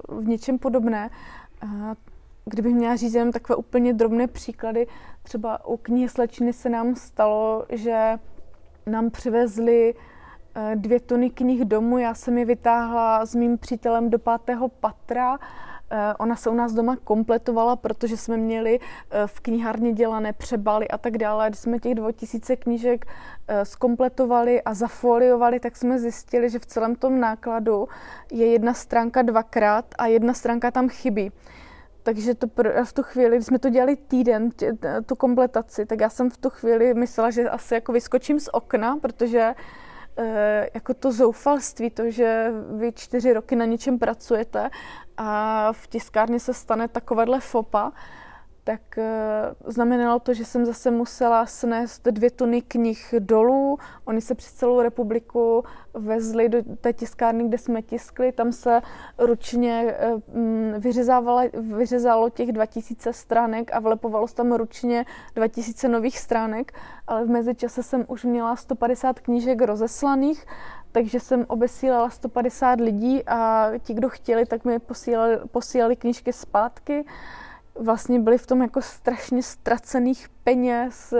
[0.08, 1.10] v něčem podobné.
[2.46, 4.88] Kdybych měla říct jenom takové úplně drobné příklady,
[5.24, 8.20] třeba u knihy Slečny se nám stalo, že
[8.86, 10.16] nám přivezli Eh,
[10.76, 11.98] dvě tuny knih domů.
[11.98, 15.40] Já jsem je vytáhla s mým přítelem do pátého patra.
[15.92, 20.88] Eh, ona se u nás doma kompletovala, protože jsme měli eh, v knihárně dělané přebaly
[20.88, 21.50] a tak dále.
[21.50, 23.06] Když jsme těch 2000 knížek
[23.64, 27.88] skompletovali a zafoliovali, tak jsme zjistili, že v celém tom nákladu
[28.32, 31.32] je jedna stránka dvakrát a jedna stránka tam chybí.
[32.04, 32.48] Takže to
[32.84, 34.74] v tu chvíli, když jsme to dělali týden, tě,
[35.06, 38.98] tu kompletaci, tak já jsem v tu chvíli myslela, že asi jako vyskočím z okna,
[39.02, 39.54] protože Eh,
[40.74, 44.70] jako to zoufalství, to, že vy čtyři roky na něčem pracujete
[45.18, 47.92] a v tiskárně se stane takovéhle fopa,
[48.68, 49.04] tak eh,
[49.66, 53.78] znamenalo to, že jsem zase musela snést dvě tuny knih dolů.
[54.06, 58.32] Oni se přes celou republiku vezli do té tiskárny, kde jsme tiskli.
[58.32, 58.82] Tam se
[59.18, 60.74] ručně eh, mm,
[61.54, 66.72] vyřezalo těch 2000 stránek a vlepovalo se tam ručně 2000 nových stránek,
[67.08, 70.46] ale v mezičase jsem už měla 150 knížek rozeslaných,
[70.92, 77.06] takže jsem obesílala 150 lidí a ti, kdo chtěli, tak mi posílali, posílali knížky zpátky
[77.80, 81.14] vlastně byli v tom jako strašně ztracených peněz.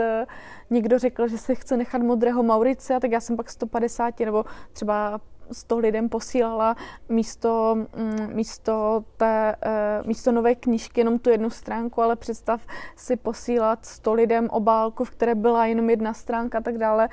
[0.70, 5.20] Někdo řekl, že se chce nechat modrého Maurice, tak já jsem pak 150 nebo třeba
[5.52, 6.76] 100 lidem posílala
[7.08, 12.60] místo, mm, místo, té, eh, místo nové knížky jenom tu jednu stránku, ale představ
[12.96, 17.08] si posílat 100 lidem obálku, v které byla jenom jedna stránka a tak dále.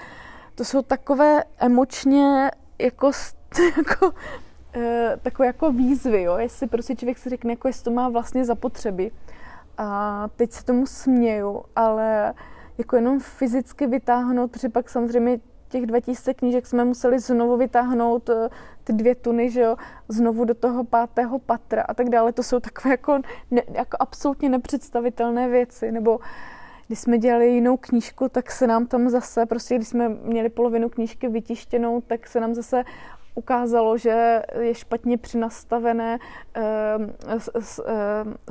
[0.56, 3.12] To jsou takové emočně jako,
[3.78, 4.14] jako
[4.76, 6.38] eh, takové jako výzvy, jo?
[6.38, 9.12] jestli prostě člověk si řekne, jako jestli to má vlastně zapotřeby.
[9.78, 12.34] A teď se tomu směju, ale
[12.78, 18.50] jako jenom fyzicky vytáhnout, protože pak samozřejmě těch 2000 knížek jsme museli znovu vytáhnout eh,
[18.84, 19.76] ty dvě tuny, že jo,
[20.08, 22.34] znovu do toho pátého patra a tak dále.
[22.34, 23.20] To jsou takové jako,
[23.52, 25.92] ne, jako absolutně nepředstavitelné věci.
[25.92, 26.20] Nebo
[26.88, 30.90] když jsme dělali jinou knížku, tak se nám tam zase, prostě když jsme měli polovinu
[30.90, 32.84] knížky vytištěnou, tak se nám zase
[33.36, 36.20] ukázalo, že je špatně přinastavené
[37.60, 37.86] s, uh,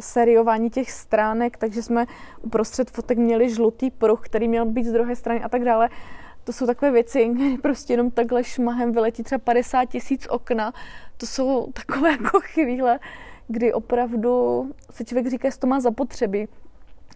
[0.01, 2.07] seriování těch stránek, takže jsme
[2.43, 5.89] uprostřed fotek měli žlutý pruh, který měl být z druhé strany a tak dále.
[6.45, 10.73] To jsou takové věci, kdy prostě jenom takhle šmahem vyletí třeba 50 tisíc okna.
[11.17, 12.99] To jsou takové jako chvíle,
[13.49, 16.49] kdy opravdu se člověk říká, že to má zapotřebí.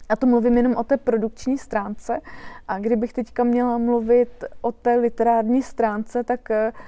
[0.09, 2.21] A to mluvím jenom o té produkční stránce.
[2.67, 6.79] A kdybych teďka měla mluvit o té literární stránce, tak uh,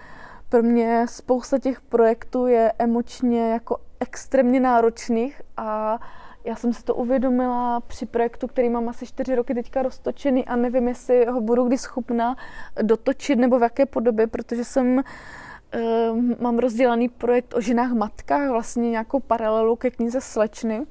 [0.51, 5.99] pro mě spousta těch projektů je emočně jako extrémně náročných a
[6.43, 10.55] já jsem si to uvědomila při projektu, který mám asi čtyři roky teďka roztočený a
[10.55, 12.35] nevím, jestli ho budu kdy schopna
[12.81, 18.89] dotočit nebo v jaké podobě, protože jsem uh, mám rozdělaný projekt o ženách matkách, vlastně
[18.89, 20.85] nějakou paralelu ke knize Slečny.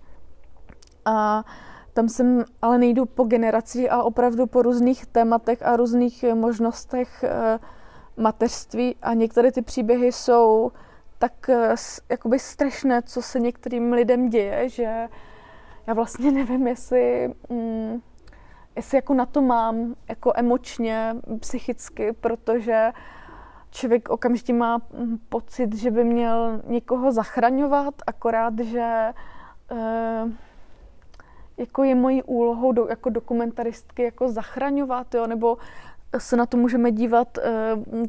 [1.05, 1.45] A
[1.93, 7.67] tam jsem ale nejdu po generaci, ale opravdu po různých tématech a různých možnostech uh,
[8.17, 10.73] mateřství a některé ty příběhy jsou
[11.19, 11.75] tak eh,
[12.09, 15.09] jakoby strašné, co se některým lidem děje, že
[15.87, 18.01] já vlastně nevím, jestli, mm,
[18.77, 22.93] jestli jako na to mám jako emočně, psychicky, protože
[23.71, 29.13] člověk okamžitě má mm, pocit, že by měl někoho zachraňovat, akorát, že e,
[31.57, 35.59] jako je mojí úlohou do, jako dokumentaristky jako zachraňovat, jo, nebo
[36.19, 37.43] se na to můžeme dívat eh,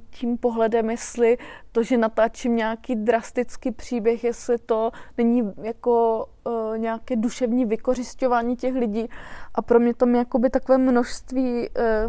[0.09, 1.37] tím pohledem, jestli
[1.71, 8.75] to, že natáčím nějaký drastický příběh, jestli to není jako eh, nějaké duševní vykořišťování těch
[8.75, 9.09] lidí.
[9.55, 12.07] A pro mě tam je jakoby takové množství eh,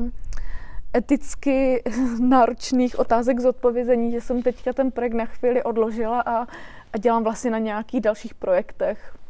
[0.97, 1.83] eticky
[2.21, 6.47] náročných otázek z odpovězení, že jsem teďka ten projekt na chvíli odložila a,
[6.93, 9.22] a dělám vlastně na nějakých dalších projektech.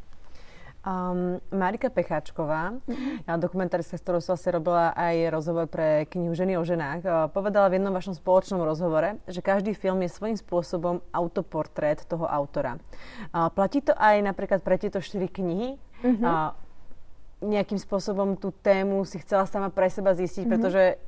[0.83, 3.39] Um, Marika Pecháčková, mm-hmm.
[3.39, 7.79] dokumentarista, s ktorou som vlastne robila aj rozhovor pre knihu Ženy o ženách, povedala v
[7.79, 12.83] jednom vašom spoločnom rozhovore, že každý film je svojím spôsobom autoportrét toho autora.
[13.31, 15.79] Uh, platí to aj napríklad pre tieto štyri knihy?
[16.03, 16.27] Mm-hmm.
[16.27, 16.51] Uh,
[17.47, 20.51] nejakým spôsobom tú tému si chcela sama pre seba zistiť, mm-hmm.
[20.51, 20.99] pretože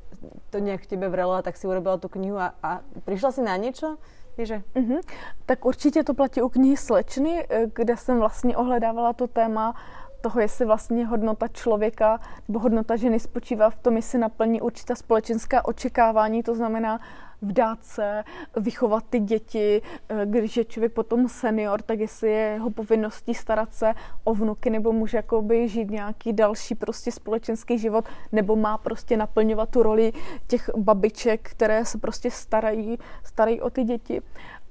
[0.54, 3.42] to nejak v tebe vrelo a tak si urobila tú knihu a, a prišla si
[3.42, 3.98] na niečo?
[4.38, 4.62] Že?
[4.74, 5.00] Mm-hmm.
[5.46, 9.74] Tak určitě to platí u knihy Slečny, eh, kde jsem vlastně ohledávala to téma
[10.20, 15.64] toho, jestli vlastně hodnota člověka nebo hodnota ženy spočívá v tom, jestli naplní určitá společenská
[15.64, 17.00] očekávání, to znamená
[17.44, 18.24] vdát se,
[18.56, 23.74] vychovat ty děti, eh, když je člověk potom senior, tak jestli je jeho povinností starat
[23.74, 23.92] se
[24.24, 29.68] o vnuky, nebo může jakoby žít nějaký další prostě společenský život, nebo má prostě naplňovat
[29.68, 30.12] tu roli
[30.46, 34.22] těch babiček, které se prostě starají, starají o ty děti.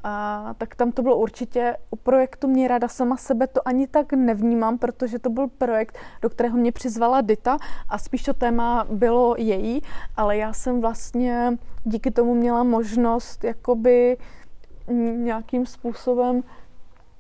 [0.04, 4.14] A, tak tam to bylo určitě u projektu Mě rada sama sebe to ani tak
[4.14, 7.58] nevnímám, protože to byl projekt, do kterého mě přizvala Dita
[7.90, 9.82] a spíš to téma bylo její,
[10.18, 14.18] ale já jsem vlastně díky tomu měla možnost jakoby
[15.16, 16.44] nějakým způsobem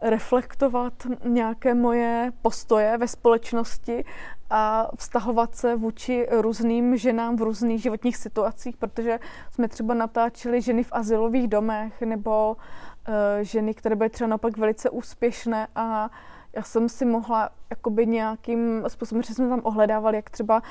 [0.03, 0.93] reflektovat
[1.25, 4.05] nějaké moje postoje ve společnosti
[4.49, 9.19] a vztahovat se vůči různým ženám v různých životních situacích, protože
[9.51, 14.89] jsme třeba natáčeli ženy v asilových domech nebo uh, ženy, které byly třeba naopak velice
[14.89, 16.09] úspěšné a
[16.55, 20.61] já jsem si mohla jakoby nějakým způsobem, že jsme tam ohledávali, jak třeba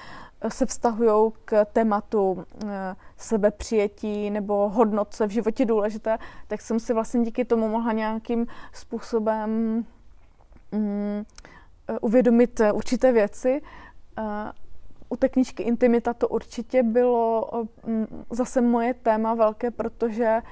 [0.48, 6.18] se vztahují k tématu eh, sebepřijetí nebo hodnot, co je v životě důležité,
[6.48, 9.50] tak jsem si vlastně díky tomu mohla nějakým způsobem
[10.72, 11.22] mm,
[11.88, 13.62] eh, uvědomit eh, určité věci.
[15.08, 17.50] U té knížky Intimita to určitě bylo
[18.30, 20.42] zase moje téma velké, protože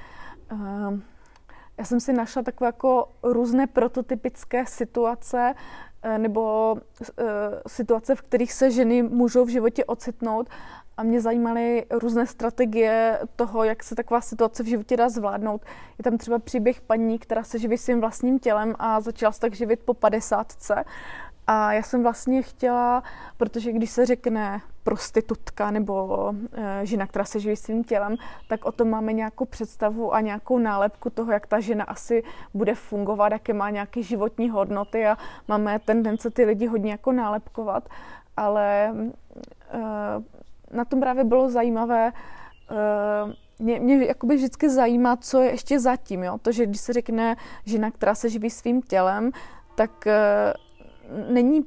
[1.81, 5.55] já jsem si našla takové jako různé prototypické situace,
[6.03, 7.27] Eh, nebo uh,
[7.66, 10.49] situace, v kterých se ženy můžou v životě ocitnout.
[10.97, 15.62] A mě zajímaly různé strategie toho, jak se taková situace v životě dá zvládnout.
[15.99, 19.55] Je tam třeba příběh paní, která se živí svým vlastním tělem a začala se tak
[19.55, 20.85] živit po padesátce.
[21.47, 23.03] A já jsem vlastně chtěla,
[23.37, 28.16] protože když se řekne prostitutka nebo e, žena, která se živí svým tělem,
[28.49, 32.23] tak o tom máme nějakou představu a nějakou nálepku toho, jak ta žena asi
[32.55, 35.16] bude fungovat, jaké má nějaké životní hodnoty a
[35.49, 37.88] máme tendence ty lidi hodně jako nálepkovat,
[38.37, 39.79] ale e,
[40.73, 42.12] na tom právě bylo zajímavé, e,
[43.59, 46.38] mě, mě jakoby vždycky zajímá, co je ještě zatím, jo?
[46.43, 49.31] to, že když se řekne žena, která se živí svým tělem,
[49.75, 50.07] tak
[51.31, 51.64] není,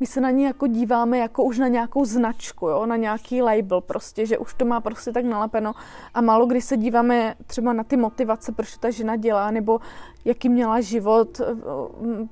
[0.00, 3.80] my se na ní jako díváme jako už na nějakou značku, jo, na nějaký label
[3.80, 5.72] prostě, že už to má prostě tak nalepeno
[6.14, 9.80] a málo kdy se díváme třeba na ty motivace, proč ta žena dělá, nebo
[10.24, 11.44] jaký měla život eh,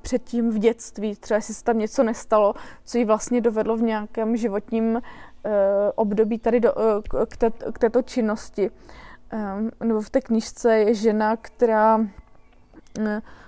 [0.03, 2.55] předtím v dětství, třeba jestli se tam něco nestalo,
[2.85, 5.01] co jí vlastně dovedlo v nějakém životním uh,
[5.95, 8.71] období tady do, uh, k, té, k této činnosti.
[9.33, 12.01] Um, nebo v té knižce je žena, která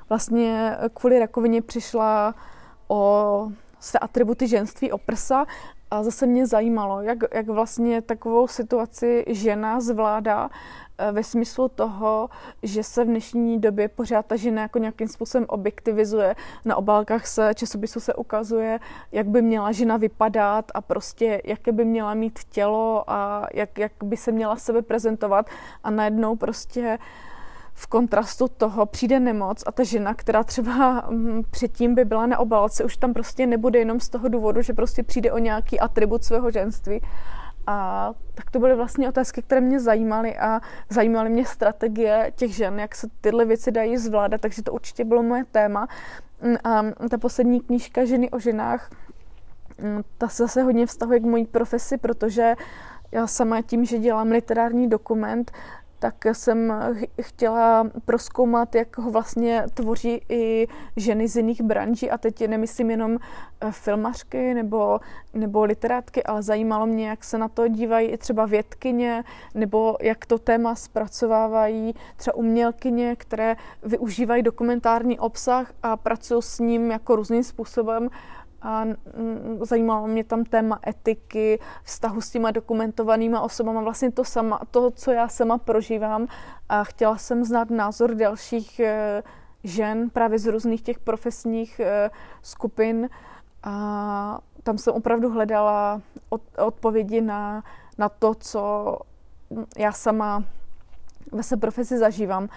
[0.09, 2.35] vlastně kvůli rakovině přišla
[2.89, 5.47] o své atributy ženství, o prsa
[5.91, 10.51] a zase mě zajímalo, jak, jak vlastně takovou situaci žena zvládá
[10.99, 12.29] eh, ve smyslu toho,
[12.63, 16.37] že se v dnešní době pořád ta žena jako nějakým způsobem objektivizuje.
[16.65, 18.81] Na obálkách se časopisu se ukazuje,
[19.13, 23.93] jak by měla žena vypadat a prostě jaké by měla mít tělo a jak, jak
[24.03, 25.47] by se měla sebe prezentovat
[25.85, 27.30] a najednou prostě uh,
[27.81, 32.39] v kontrastu toho přijde nemoc a ta žena, která třeba mm, předtím by byla na
[32.39, 36.25] obálce, už tam prostě nebude jenom z toho důvodu, že prostě přijde o nějaký atribut
[36.25, 37.01] svého ženství.
[37.67, 42.81] A tak to byly vlastně otázky, které mě zajímaly a zajímaly mě strategie těch žen,
[42.81, 45.89] jak se tyhle věci dají zvládat, takže to určitě bylo moje téma.
[46.43, 48.91] Mm, a ta poslední knížka Ženy o ženách,
[49.83, 52.55] mm, ta se zase hodně vztahuje k mojí profesi, protože
[53.13, 55.53] já sama tím, že dělám literární dokument,
[56.01, 56.73] tak jsem
[57.21, 62.11] chtěla proskoumat, jak ho vlastně tvoří i ženy z jiných branží.
[62.11, 63.19] A teď nemyslím jenom
[63.61, 65.01] eh, filmařky nebo,
[65.35, 69.25] nebo literátky, ale zajímalo mě, jak se na to dívají i třeba vědkyně
[69.55, 76.91] nebo jak to téma zpracovávají třeba umělkyně, které využívají dokumentární obsah a pracují s ním
[76.91, 78.09] jako různým způsobem
[78.63, 78.85] a
[79.61, 85.11] zajímalo mě tam téma etiky, vztahu s těma dokumentovanýma osobama, vlastně to, sama, to, co
[85.11, 86.27] já sama prožívám
[86.69, 89.23] a chtěla jsem znát názor dalších eh,
[89.65, 92.11] žen právě z různých těch profesních eh,
[92.43, 93.09] skupin
[93.63, 97.65] a tam jsem opravdu hledala od, odpovědi na,
[97.99, 98.97] na to, co
[99.79, 100.45] já sama
[101.33, 102.49] ve své profesi zažívám.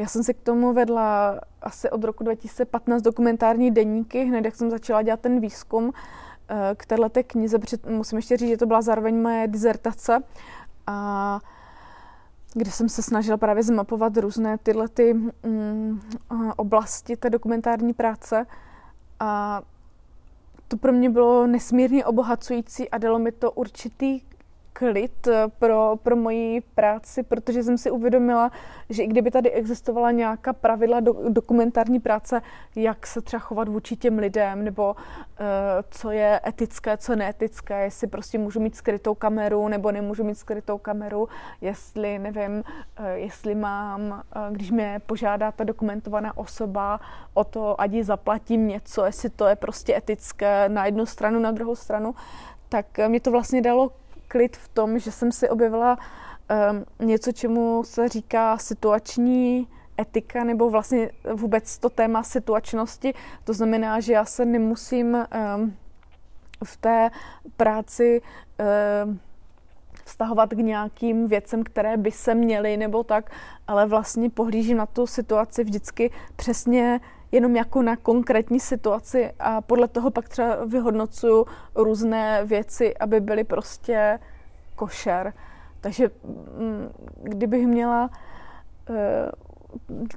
[0.00, 4.70] Já jsem si k tomu vedla asi od roku 2015 dokumentární denníky, hned jak jsem
[4.70, 5.92] začala dělat ten výzkum
[6.48, 10.22] eh, k této knize, musím ještě říct, že to byla zároveň moje dizertace,
[10.86, 11.40] a
[12.54, 16.00] kde jsem se snažila právě zmapovat různé tyhle ty, mm,
[16.56, 18.46] oblasti té dokumentární práce.
[19.20, 19.62] A
[20.68, 24.20] to pro mě bylo nesmírně obohacující a dalo mi to určitý
[24.80, 28.50] klid eh, pro, pro moji práci, protože jsem si uvědomila,
[28.90, 32.42] že i kdyby tady existovala nějaká pravidla do, dokumentární práce,
[32.76, 35.46] jak se třeba chovat vůči těm lidem, nebo uh,
[35.90, 40.78] co je etické, co neetické, jestli prostě můžu mít skrytou kameru, nebo nemůžu mít skrytou
[40.78, 41.28] kameru,
[41.60, 44.00] jestli, nevím, uh, jestli mám,
[44.36, 47.00] uh, když mě požádá ta dokumentovaná osoba
[47.34, 51.50] o to, ať jí zaplatím něco, jestli to je prostě etické na jednu stranu, na
[51.50, 52.14] druhou stranu,
[52.68, 53.90] tak mě to vlastně dalo
[54.30, 59.68] klid v tom, že jsem si objevila um, něco, čemu se říká situační
[60.00, 63.14] etika, nebo vlastně vůbec to téma situačnosti.
[63.44, 65.76] To znamená, že já se nemusím um,
[66.64, 67.10] v té
[67.56, 68.22] práci
[69.04, 69.20] um,
[70.04, 73.30] vztahovat k nějakým věcem, které by se měly nebo tak,
[73.66, 77.00] ale vlastně pohlížím na tu situaci vždycky přesně
[77.32, 83.44] jenom jako na konkrétní situaci a podle toho pak třeba vyhodnocuju různé věci, aby byly
[83.44, 84.18] prostě
[84.76, 85.32] košer.
[85.80, 86.10] Takže
[86.58, 86.88] mm,
[87.22, 88.10] kdybych měla
[88.90, 89.30] eh,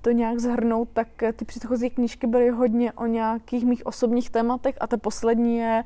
[0.02, 4.88] to nějak zhrnout, tak ty předchozí knížky byly hodně o nějakých mých osobních tématech a
[4.88, 5.84] ta poslední je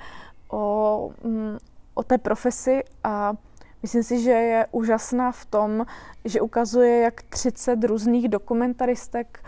[0.51, 1.57] o, mm,
[1.93, 3.33] o té profesi a
[3.81, 5.85] myslím si, že je úžasná v tom,
[6.25, 9.39] že ukazuje, jak 30 různých dokumentaristek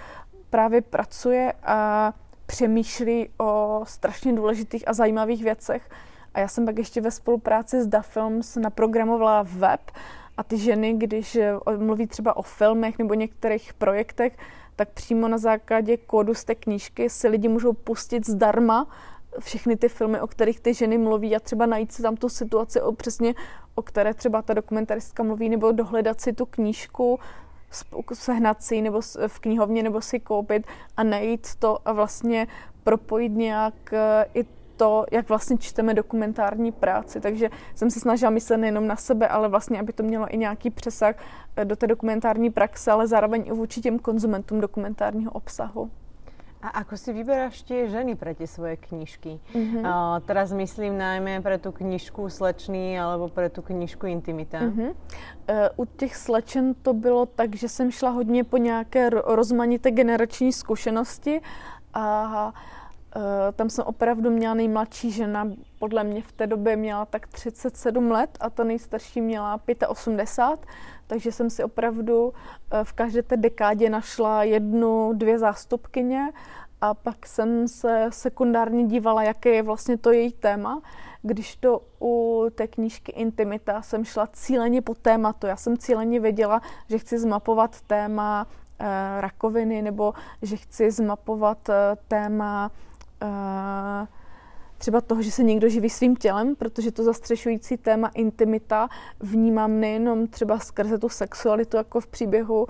[0.49, 2.13] právě pracuje a
[2.45, 5.89] přemýšlí o strašně důležitých a zajímavých věcech.
[6.33, 9.81] A já jsem pak ještě ve spolupráci s Da Films naprogramovala web
[10.37, 14.37] a ty ženy, když eh, mluví třeba o filmech nebo některých projektech,
[14.75, 18.87] tak přímo na základě kódu z té knížky si lidi můžou pustit zdarma
[19.39, 22.81] všechny ty filmy, o kterých ty ženy mluví a třeba najít si tam tu situaci
[22.81, 23.35] o přesně,
[23.75, 27.19] o které třeba ta dokumentaristka mluví, nebo dohledat si tu knížku,
[28.13, 30.67] sehnat si nebo v knihovně nebo si koupit
[30.97, 32.47] a najít to a vlastně
[32.83, 34.45] propojit nějak eh, i
[34.77, 37.21] to, jak vlastně čteme dokumentární práci.
[37.21, 40.69] Takže jsem se snažila myslet nejenom na sebe, ale vlastně, aby to mělo i nějaký
[40.69, 41.15] přesah
[41.55, 45.91] eh, do té dokumentární praxe, ale zároveň i vůči těm konzumentům dokumentárního obsahu.
[46.59, 49.39] A ako si vyberáš tie ženy pre tie svoje knižky?
[49.55, 49.79] Mm-hmm.
[49.79, 54.67] Uh, teraz myslím najmä pre tú knižku Slečný alebo pre tú knižku Intimita.
[54.67, 54.89] Mm-hmm.
[54.91, 60.51] Uh, u těch slečen to bylo tak, že jsem šla hodně po nějaké rozmanité generační
[60.51, 61.41] zkušenosti
[61.93, 62.05] a
[63.15, 63.21] uh,
[63.55, 65.47] tam jsem opravdu měla nejmladší žena,
[65.79, 70.69] podle mě v té době měla tak 37 let a ta nejstarší měla 85,
[71.07, 72.33] takže jsem si opravdu
[72.71, 76.31] eh, v každé té dekádě našla jednu, dvě zástupkyně
[76.81, 80.81] a pak jsem se sekundárně dívala, jaké je vlastně to její téma.
[81.21, 85.47] Když to u té knížky Intimita jsem šla cíleně po tématu.
[85.47, 88.47] Já jsem cíleně věděla, že chci zmapovat téma
[88.79, 91.73] e, rakoviny nebo že chci zmapovat e,
[92.07, 92.71] téma
[94.79, 100.27] třeba toho, že se někdo živí svým tělem, protože to zastřešující téma intimita vnímám nejenom
[100.27, 102.67] třeba skrze tu sexualitu, jako v příběhu uh,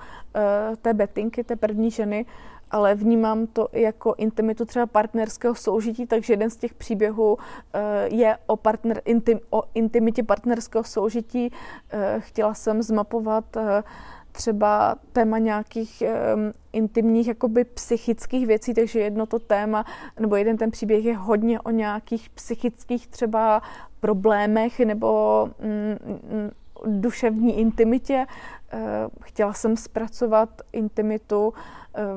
[0.81, 2.25] té Betinky, té první ženy,
[2.71, 7.39] ale vnímám to i jako intimitu třeba partnerského soužití, takže jeden z těch příběhů uh,
[8.07, 11.49] je o, partner, intim, o intimitě partnerského soužití.
[11.49, 13.57] Uh, chtěla jsem zmapovat
[14.31, 16.03] třeba téma nějakých
[16.35, 19.85] um, intimních jakoby psychických věcí, takže jedno to téma,
[20.19, 23.61] nebo jeden ten příběh je hodně o nějakých psychických třeba
[23.99, 26.49] problémech nebo mm,
[26.85, 28.25] duševní intimitě.
[28.73, 28.79] Uh,
[29.21, 31.53] chtěla jsem zpracovat intimitu uh,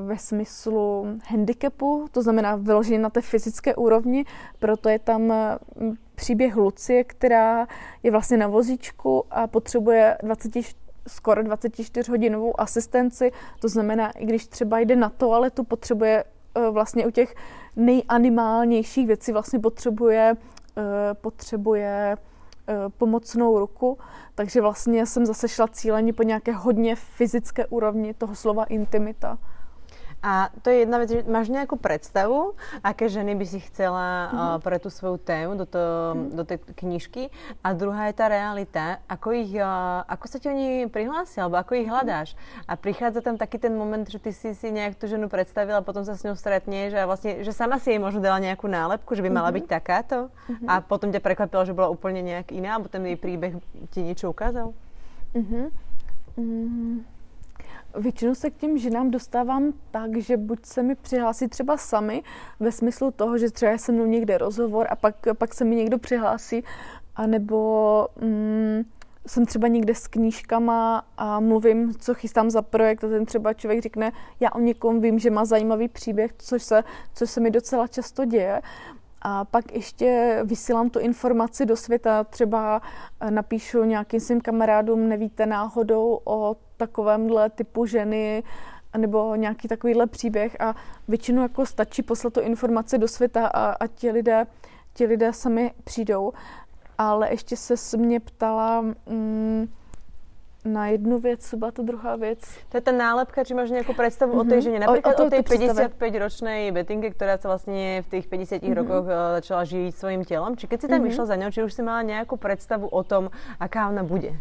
[0.07, 4.25] ve smyslu handicapu, to znamená vyloženě na té fyzické úrovni,
[4.59, 7.67] proto je tam uh, příběh Lucie, která
[8.03, 14.79] je vlastně na vozíčku a potřebuje 24 skoro 24-hodinovou asistenci, to znamená, i když třeba
[14.79, 16.23] jde na toaletu, potřebuje
[16.55, 17.35] eh, vlastně u těch
[17.75, 20.35] nejanimálnějších věcí vlastně potřebuje,
[20.77, 22.17] eh, potřebuje
[22.67, 23.97] eh, pomocnou ruku,
[24.35, 29.37] takže vlastně jsem zase šla cíleně po nějaké hodně fyzické úrovni toho slova intimita.
[30.23, 34.39] A to je jedna vec, že máš nejakú predstavu, aké ženy by si chcela mm-hmm.
[34.39, 36.31] uh, pre tú svoju tému do, to, mm-hmm.
[36.31, 37.23] do tej knižky.
[37.59, 41.75] A druhá je tá realita, ako, ich, uh, ako sa ti oni prihlásia, alebo ako
[41.75, 42.39] ich hľadáš.
[42.71, 46.07] A prichádza tam taký ten moment, že ty si si nejak tú ženu predstavila, potom
[46.07, 49.21] sa s ňou stretneš a vlastne, že sama si jej možno dala nejakú nálepku, že
[49.21, 49.59] by mala mm-hmm.
[49.59, 50.31] byť takáto.
[50.47, 50.67] Mm-hmm.
[50.71, 53.59] A potom ťa prekvapilo, že bola úplne nejak iná, alebo ten jej príbeh
[53.91, 54.71] ti niečo ukázal.
[55.35, 55.65] Mm-hmm.
[56.39, 57.12] Mm-hmm.
[57.95, 62.23] Většinou se k těm ženám dostávám tak, že buď se mi přihlásí třeba sami,
[62.59, 65.99] ve smyslu toho, že třeba se mnou někde rozhovor a pak, pak se mi někdo
[65.99, 66.63] přihlásí,
[67.15, 68.83] anebo mm,
[69.27, 73.81] jsem třeba někde s knížkama a mluvím, co chystám za projekt a ten třeba člověk
[73.81, 76.83] řekne, já o někom vím, že má zajímavý příběh, což se,
[77.13, 78.61] což se mi docela často děje.
[79.21, 82.81] A pak ještě vysílám tu informaci do světa, třeba
[83.29, 86.55] napíšu nějakým svým kamarádům, nevíte náhodou o
[86.87, 88.43] takovémhle typu ženy,
[88.97, 90.75] nebo nějaký takovýhle příběh a
[91.07, 94.45] většinou jako stačí poslat tu informaci do světa a, a ti, lidé,
[94.93, 96.33] ti lidé sami přijdou.
[96.97, 99.67] Ale ještě se mě ptala, mm,
[100.65, 102.39] na jednu věc, co byla to druhá věc?
[102.69, 104.47] To je ta nálepka, či máš nějakou představu mm-hmm.
[104.47, 108.27] o té ženě, například o, o, o té 55-ročnej Betinke, která se vlastně v těch
[108.27, 108.73] 50 mm-hmm.
[108.73, 110.57] rokoch začala živit svým tělem.
[110.57, 111.07] Či keď si tam mm-hmm.
[111.07, 113.29] išla za ňou, či už si měla nějakou představu o tom,
[113.59, 114.39] aká ona bude?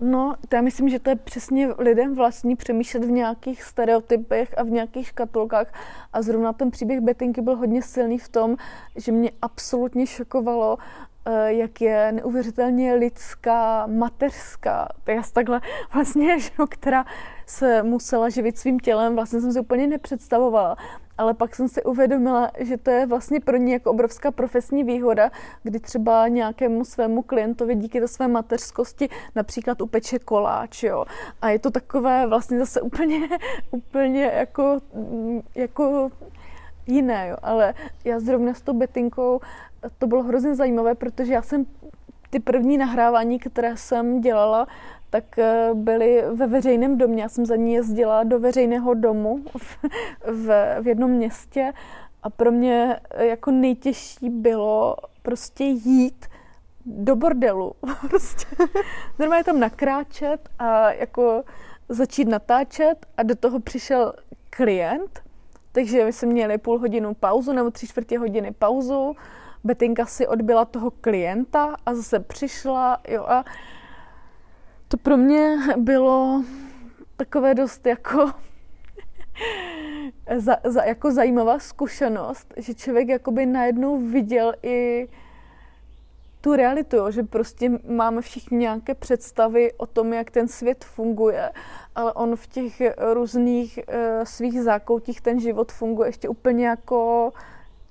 [0.00, 4.62] No, to já myslím, že to je přesně lidem vlastní přemýšlet v nějakých stereotypech a
[4.62, 5.74] v nějakých škatulkách.
[6.12, 8.56] A zrovna ten příběh Betinky byl hodně silný v tom,
[8.96, 10.78] že mě absolutně šokovalo,
[11.46, 14.88] jak je neuvěřitelně lidská, mateřská.
[15.04, 15.60] To je takhle
[15.94, 17.04] vlastně, že, která
[17.46, 20.76] se musela živit svým tělem, vlastně jsem si úplně nepředstavovala
[21.20, 25.30] ale pak jsem si uvědomila, že to je vlastně pro ní jako obrovská profesní výhoda,
[25.62, 31.04] kdy třeba nějakému svému klientovi díky té své mateřskosti například upeče koláč, jo.
[31.42, 33.28] A je to takové vlastně zase úplně,
[33.70, 34.78] úplně jako,
[35.54, 36.10] jako
[36.90, 37.36] jiné, jo.
[37.42, 37.74] Ale
[38.04, 39.40] já zrovna s tou betinkou
[39.98, 41.66] to bylo hrozně zajímavé, protože já jsem
[42.30, 44.66] ty první nahrávání, které jsem dělala,
[45.10, 47.22] tak eh, byly ve veřejném domě.
[47.22, 49.78] Já jsem za ní jezdila do veřejného domu v,
[50.26, 51.72] v, v jednom městě
[52.22, 56.26] a pro mě eh, jako nejtěžší bylo prostě jít
[56.86, 57.72] do bordelu.
[58.08, 58.46] prostě
[59.18, 61.42] normálně tam nakráčet a jako
[61.88, 64.12] začít natáčet a do toho přišel
[64.50, 65.20] klient,
[65.72, 69.16] takže my jsme měli půl hodinu pauzu nebo tři čtvrtě hodiny pauzu.
[69.64, 73.44] Betinka si odbyla toho klienta a zase přišla, jo, a
[74.88, 76.44] to pro mě bylo
[77.16, 78.30] takové dost jako
[80.36, 85.08] za, za, jako zajímavá zkušenost, že člověk jakoby najednou viděl i
[86.40, 91.50] tu realitu, jo, že prostě máme všichni nějaké představy o tom, jak ten svět funguje,
[91.94, 92.82] ale on v těch
[93.12, 97.32] různých uh, svých zákoutích ten život funguje ještě úplně jako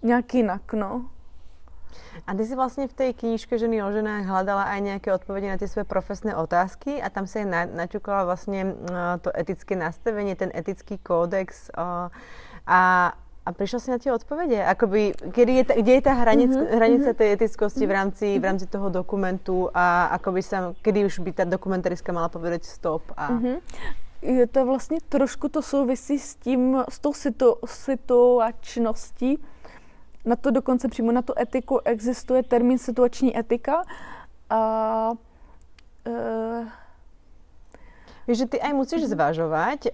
[0.01, 1.05] nějak jinak, no.
[2.27, 5.57] A ty si vlastně v té knížke Ženy o ženách hledala aj nějaké odpovědi na
[5.57, 8.75] ty své profesné otázky a tam se na, naťukala vlastně uh,
[9.21, 11.83] to etické nastavení, ten etický kódex uh,
[12.67, 13.13] a
[13.49, 14.65] a přišla si na tie odpovede?
[14.65, 16.75] Akoby, kedy je ta, kde je ta hranic, mm-hmm.
[16.75, 21.31] hranice tej etickosti v rámci, v rámci toho dokumentu a akoby sa, kedy už by
[21.33, 23.01] ta dokumentaristka mala povedať stop?
[23.17, 23.33] A...
[23.33, 23.57] Mm-hmm.
[24.21, 29.39] Je to vlastně trošku to souvisí s tím, s tou situ, situačností,
[30.25, 33.83] na to dokonce přímo na tu etiku existuje termín situační etika
[34.49, 35.11] a
[36.05, 36.11] e,
[38.35, 39.93] že ty aj musíš zvažovať,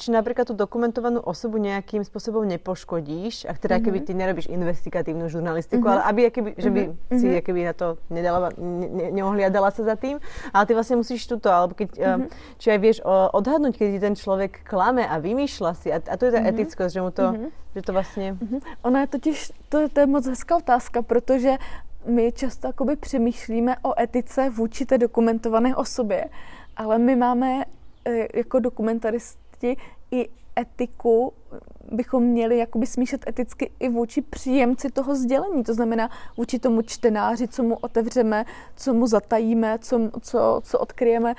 [0.00, 5.82] či napríklad tú dokumentovanú osobu nejakým spôsobom nepoškodíš, ak teda keby ty nerobíš investigatívnu žurnalistiku,
[5.82, 6.02] mm-hmm.
[6.02, 7.18] ale aby keby, že by mm-hmm.
[7.18, 10.18] si keby na to nedala, ne, neohliadala sa za tým,
[10.50, 12.28] ale ty vlastne musíš túto, alebo keď, mm-hmm.
[12.58, 16.32] či aj vieš odhadnúť, keď ten človek klame a vymýšľa si, a, a to je
[16.32, 16.50] ta mm-hmm.
[16.50, 17.50] etickosť, že mu to, mm-hmm.
[17.74, 18.32] že to vlastně...
[18.32, 18.60] Mm-hmm.
[18.82, 19.36] Ona je totiž,
[19.68, 21.58] to, to je moc hezká otázka, protože
[22.06, 26.24] my často jakoby přemýšlíme o etice vůči té dokumentované osobě,
[26.76, 27.64] ale my máme
[28.34, 29.76] jako dokumentaristi
[30.10, 30.28] i
[30.58, 31.32] etiku
[31.92, 35.64] bychom měli jakoby smíšet eticky i vůči příjemci toho sdělení.
[35.64, 38.44] To znamená vůči tomu čtenáři, co mu otevřeme,
[38.76, 41.34] co mu zatajíme, co, co, co odkryjeme.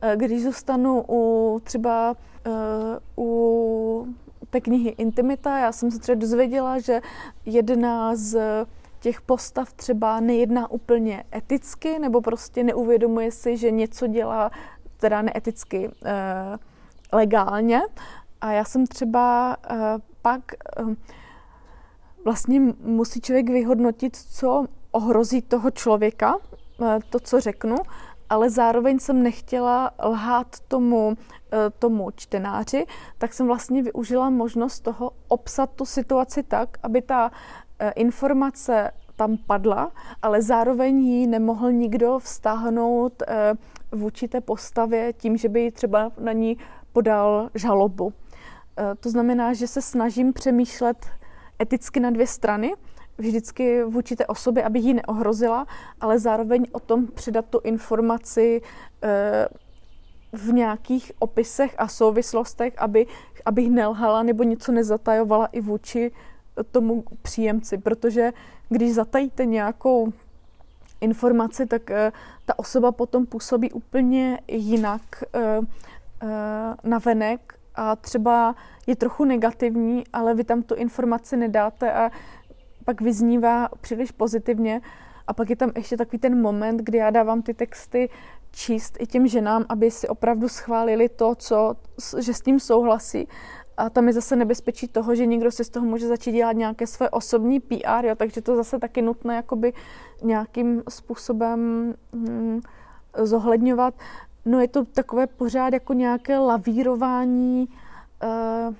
[0.00, 2.16] E, když zůstanu u třeba
[2.46, 4.06] uh, u
[4.50, 7.00] té knihy Intimita, já jsem se třeba dozvěděla, že
[7.46, 8.40] jedna z
[9.00, 14.50] těch postav třeba nejedná úplně eticky, nebo prostě neuvědomuje si, že něco dělá
[15.02, 16.58] teda neeticky eh,
[17.12, 17.80] legálně.
[18.40, 19.76] A já jsem třeba eh,
[20.22, 20.84] pak eh,
[22.24, 26.38] vlastně musí člověk vyhodnotit, co ohrozí toho člověka,
[27.10, 27.76] to, co řeknu,
[28.28, 31.14] ale zároveň jsem nechtěla lhát tomu,
[31.78, 32.86] tomu čtenáři,
[33.18, 37.30] tak jsem vlastně využila možnost toho obsat tu situaci tak, aby ta
[37.94, 38.90] informace
[39.22, 39.92] tam padla,
[40.22, 43.54] ale zároveň ji nemohl nikdo vztáhnout eh,
[43.92, 46.56] vůči té postavě tím, že by ji třeba na ní
[46.92, 48.12] podal žalobu.
[49.00, 51.06] To znamená, že se snažím přemýšlet
[51.62, 52.74] eticky na dvě strany,
[53.18, 55.66] vždycky vůči té osobě, aby ji neohrozila,
[56.00, 58.60] ale zároveň o tom předat tu informaci
[59.02, 59.48] eh,
[60.32, 63.06] v nějakých opisech a souvislostech, aby,
[63.44, 66.12] abych nelhala nebo něco nezatajovala i vůči
[66.70, 68.32] tomu příjemci, protože
[68.72, 70.12] když zatajíte nějakou
[71.00, 72.12] informaci, tak eh,
[72.44, 75.02] ta osoba potom působí úplně jinak
[75.34, 75.60] eh,
[76.84, 78.54] na venek a třeba
[78.86, 82.10] je trochu negativní, ale vy tam tu informaci nedáte a
[82.84, 84.80] pak vyznívá příliš pozitivně
[85.26, 88.08] a pak je tam ještě takový ten moment, kdy já dávám ty texty
[88.50, 91.74] číst i těm ženám, aby si opravdu schválili to, co,
[92.18, 93.28] že s tím souhlasí.
[93.76, 96.86] A tam je zase nebezpečí toho, že někdo si z toho může začít dělat nějaké
[96.86, 99.72] své osobní PR, jo, takže to zase taky nutné jakoby
[100.22, 102.60] nějakým způsobem hm,
[103.22, 103.94] zohledňovat.
[104.44, 107.68] No je to takové pořád jako nějaké lavírování,
[108.22, 108.74] eh,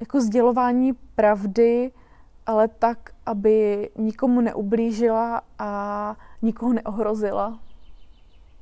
[0.00, 1.92] jako sdělování pravdy,
[2.46, 7.58] ale tak, aby nikomu neublížila a nikoho neohrozila.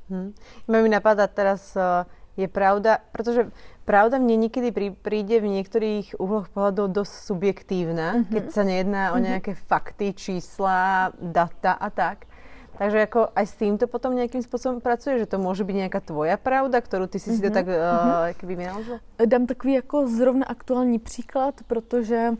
[0.09, 0.33] Hmm.
[0.67, 2.05] Mi napadá teraz, eh,
[2.37, 3.51] je pravda, protože
[3.89, 4.69] pravda mne niekedy
[5.01, 8.29] príde v niektorých úhloch pohľadov dosť subjektívna, mm-hmm.
[8.29, 9.15] keď sa nejedná mm-hmm.
[9.15, 9.25] o mhm.
[9.25, 12.29] nejaké fakty, čísla, data a tak.
[12.77, 16.37] Takže jako aj s týmto potom nějakým způsobem pracuje, že to může být nějaká tvoja
[16.37, 17.35] pravda, kterou ty si mm-hmm.
[17.35, 17.53] si to mhm.
[17.53, 18.55] tak uh, mm-hmm.
[18.55, 18.99] vynaložil?
[19.25, 22.31] Dám takový jako zrovna aktuální příklad, protože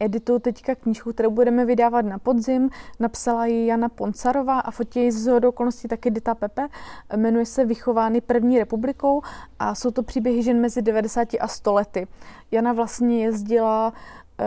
[0.00, 2.70] editu teďka knížku, kterou budeme vydávat na podzim.
[3.00, 6.68] Napsala ji Jana Poncarová a fotí z okolností taky Dita Pepe.
[7.16, 9.22] Jmenuje se Vychovány první republikou
[9.58, 12.06] a jsou to příběhy žen mezi 90 a 100 lety.
[12.50, 13.92] Jana vlastně jezdila
[14.40, 14.44] eh,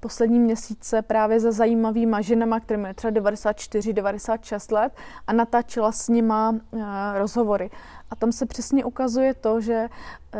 [0.00, 4.92] poslední měsíce právě za zajímavýma ženama, které mají třeba 94, 96 let
[5.26, 7.70] a natáčela s nima eh, rozhovory.
[8.10, 9.88] A tam se přesně ukazuje to, že
[10.34, 10.38] eh,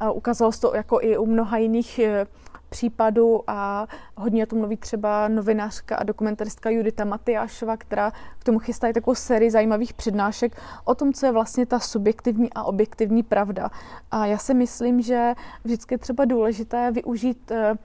[0.00, 2.00] a ukázalo se to jako i u mnoha jiných
[2.74, 8.58] případů a hodně o tom mluví třeba novinářka a dokumentaristka Judita Matyášova, která k tomu
[8.58, 13.70] chystá takovou sérii zajímavých přednášek o tom, co je vlastně ta subjektivní a objektivní pravda.
[14.10, 17.76] A já si myslím, že vždycky je třeba důležité využít uh,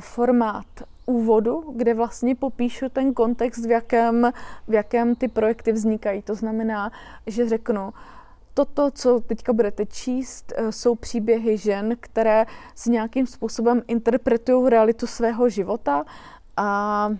[0.00, 0.66] formát
[1.06, 4.32] úvodu, kde vlastně popíšu ten kontext, v jakém,
[4.68, 6.22] v jakém ty projekty vznikají.
[6.22, 6.92] To znamená,
[7.26, 7.92] že řeknu,
[8.56, 15.06] toto, co teďka budete číst, eh, jsou příběhy žen, které si nějakým způsobem interpretují realitu
[15.06, 16.04] svého života
[16.56, 17.10] a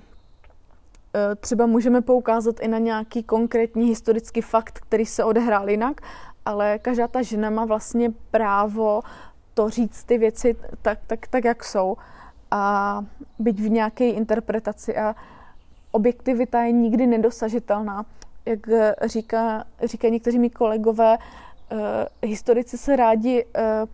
[1.15, 6.01] eh, třeba můžeme poukázat i na nějaký konkrétní historický fakt, který se odehrál jinak,
[6.45, 9.03] ale každá ta žena má vlastně právo
[9.55, 11.97] to říct ty věci tak, tak, tak jak jsou.
[12.51, 13.05] A
[13.39, 15.15] být v nějaké interpretaci a
[15.91, 18.05] objektivita je nikdy nedosažitelná
[18.47, 21.19] jak eh, říká, říkají někteří mý kolegové,
[21.73, 21.79] uh,
[22.23, 23.89] historici se rádi uh,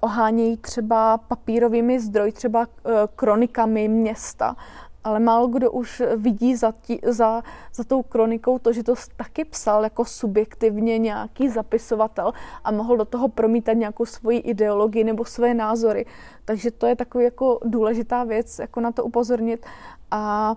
[0.00, 4.56] ohánějí třeba papírovými zdroji, třeba uh, kronikami města,
[5.04, 7.42] ale málo kdo už vidí za, tí, za,
[7.74, 12.32] za tou kronikou to, že to taky psal jako subjektivně nějaký zapisovatel
[12.64, 16.06] a mohl do toho promítat nějakou svoji ideologii nebo své názory.
[16.44, 19.66] Takže to je takový jako důležitá věc, jako na to upozornit.
[20.10, 20.56] A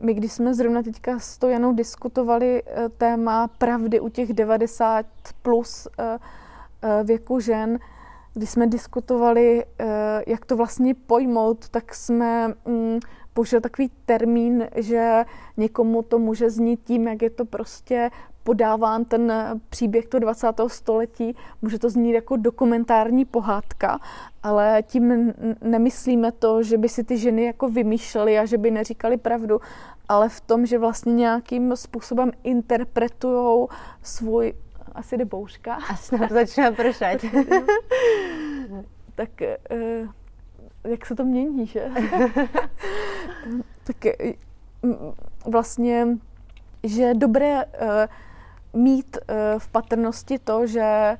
[0.00, 5.06] my když jsme zrovna teďka s tou Janou diskutovali eh, téma pravdy u těch 90
[5.42, 6.18] plus eh,
[6.82, 7.78] eh, věku žen,
[8.34, 9.64] když jsme diskutovali,
[10.26, 12.98] jak to vlastně pojmout, tak jsme mm,
[13.32, 15.24] použil takový termín, že
[15.56, 18.10] někomu to může znít tím, jak je to prostě
[18.44, 19.32] podáván ten
[19.68, 20.46] příběh toho 20.
[20.66, 21.36] století.
[21.62, 24.00] Může to znít jako dokumentární pohádka,
[24.42, 29.16] ale tím nemyslíme to, že by si ty ženy jako vymýšlely a že by neříkali
[29.16, 29.60] pravdu,
[30.08, 33.66] ale v tom, že vlastně nějakým způsobem interpretují
[34.02, 34.52] svůj
[34.94, 35.74] asi jde bouřka.
[35.90, 37.24] Asi nám začíná pršet.
[39.14, 39.58] tak eh,
[40.84, 41.88] jak se to mění, že?
[43.84, 44.32] tak eh,
[45.46, 46.08] vlastně,
[46.82, 48.08] že dobré eh,
[48.74, 51.16] mít eh, v patrnosti to, že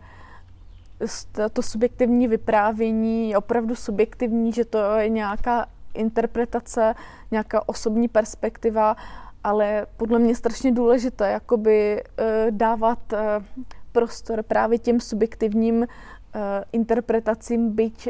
[1.52, 6.94] to subjektivní vyprávění je opravdu subjektivní, že to je nějaká interpretace,
[7.30, 8.96] nějaká osobní perspektiva,
[9.44, 13.44] ale podle mě strašně důležité jakoby eh, dávat eh,
[13.92, 15.86] prostor právě těm subjektivním
[16.72, 18.08] interpretacím, byť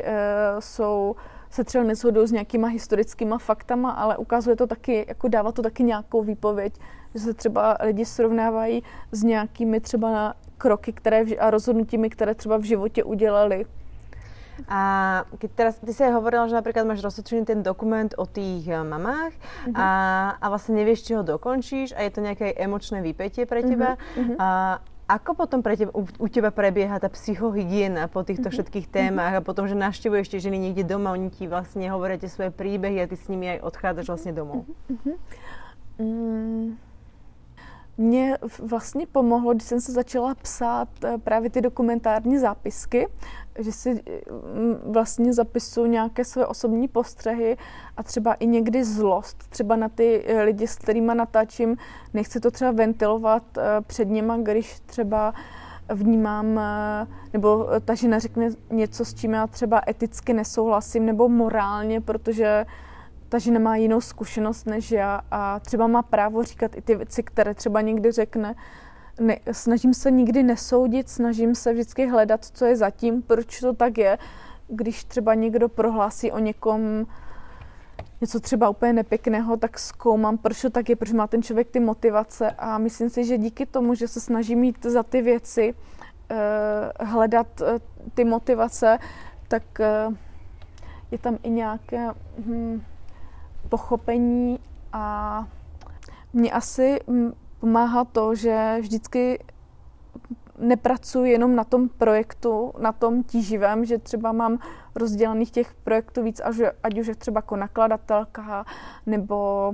[0.59, 1.17] jsou
[1.55, 5.83] se třeba neshodují s nějakýma historickýma faktama, ale ukazuje to taky, jako dává to taky
[5.83, 6.75] nějakou výpověď,
[7.15, 12.57] že se třeba lidi srovnávají s nějakými třeba kroky které v, a rozhodnutími, které třeba
[12.57, 13.67] v životě udělali.
[14.69, 14.81] A
[15.39, 19.35] keď teraz, ty si hovorila, že napríklad máš roztočený ten dokument o tých eh, mamách
[19.35, 19.75] uh-huh.
[19.75, 19.89] a,
[20.39, 23.99] a vlastne nevieš, či ho dokončíš a je to nejaké emočné výpetie pre teba.
[24.15, 24.39] Uh-huh.
[24.39, 24.49] A
[25.11, 28.55] ako potom pre teba, u, u teba prebieha tá psychohygiena po týchto uh-huh.
[28.55, 32.31] všetkých témach a potom, že navštevuješ tie ženy niekde doma, oni ti vlastne hovoria tie
[32.31, 34.71] svoje príbehy a ty s nimi aj odchádzaš vlastne domov?
[34.87, 35.19] Uh-huh.
[35.99, 36.79] Mm.
[37.99, 43.09] Mně vlastně pomohlo, když jsem se začala psát eh, právě ty dokumentární zápisky,
[43.59, 47.57] že si mm, vlastně zapisuju nějaké své osobní postřehy
[47.97, 51.77] a třeba i někdy zlost, třeba na ty eh, lidi, s kterými natáčím,
[52.15, 55.35] nechci to třeba ventilovat eh, před nima, když třeba
[55.89, 56.61] vnímám,
[57.33, 62.67] nebo ta žena řekne něco, s čím já třeba eticky nesouhlasím, nebo morálně, protože
[63.39, 67.55] žena má jinou zkušenost než já a třeba má právo říkat i ty věci, které
[67.55, 68.55] třeba někdy řekne.
[69.21, 73.99] Ne, snažím se nikdy nesoudit, snažím se vždycky hledat, co je zatím, proč to tak
[73.99, 74.19] je.
[74.69, 77.07] Když třeba někdo prohlásí o někom
[78.21, 81.81] něco třeba úplně nepěkného, tak zkoumám, proč to tak je, proč má ten člověk ty
[81.81, 85.75] motivace a myslím si, že díky tomu, že se snažím mít za ty věci,
[86.31, 87.79] eh, hledat eh,
[88.15, 88.99] ty motivace,
[89.49, 90.09] tak eh,
[91.11, 92.09] je tam i nějaké
[92.39, 92.83] hm,
[93.69, 94.59] pochopení
[94.93, 95.47] a
[96.33, 97.01] mě asi
[97.61, 99.45] pomáhá to, že vždycky
[100.59, 104.59] nepracuji jenom na tom projektu, na tom tíživém, že třeba mám
[104.95, 108.65] rozdělených těch projektů víc, až, ať už je třeba jako nakladatelka,
[109.07, 109.73] nebo,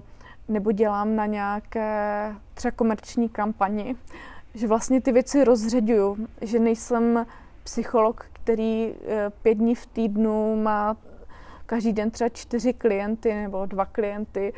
[0.49, 3.97] nebo dělám na nějaké třeba komerční kampani,
[4.55, 7.26] že vlastně ty věci rozředuju, že nejsem
[7.64, 10.97] psycholog, který eh, pět dní v týdnu má
[11.71, 14.53] každý den třeba čtyři klienty nebo dva klienty,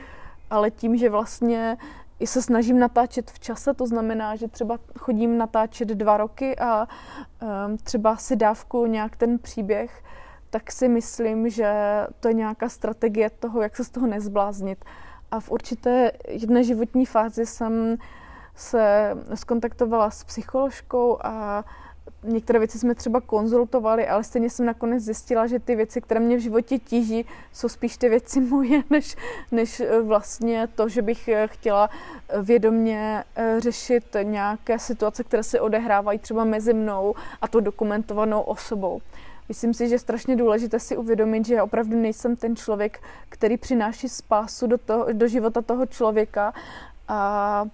[0.51, 1.77] ale tím, že vlastně
[2.21, 6.89] i se snažím natáčet v čase, to znamená, že třeba chodím natáčet dva roky a
[6.89, 10.03] um, třeba si dávku nějak ten příběh,
[10.51, 11.73] tak si myslím, že
[12.21, 14.85] to je nějaká strategie toho, jak se z toho nezbláznit.
[15.31, 17.97] A v určité jedné životní fázi jsem
[18.55, 21.65] se skontaktovala s psycholožkou a
[22.25, 26.37] některé věci jsme třeba konzultovali, ale stejně jsem nakonec zjistila, že ty věci, které mě
[26.37, 29.17] v životě tíží, jsou spíš ty věci moje, než,
[29.53, 31.91] než eh, vlastně to, že bych eh, chtěla
[32.29, 33.25] eh, vědomně
[33.59, 39.01] řešit nějaké situace, které se odehrávají třeba mezi mnou a to dokumentovanou osobou.
[39.49, 44.09] Myslím si, že je strašně důležité si uvědomit, že opravdu nejsem ten člověk, který přináší
[44.09, 46.55] spásu do, toho, do života toho člověka
[47.09, 47.65] a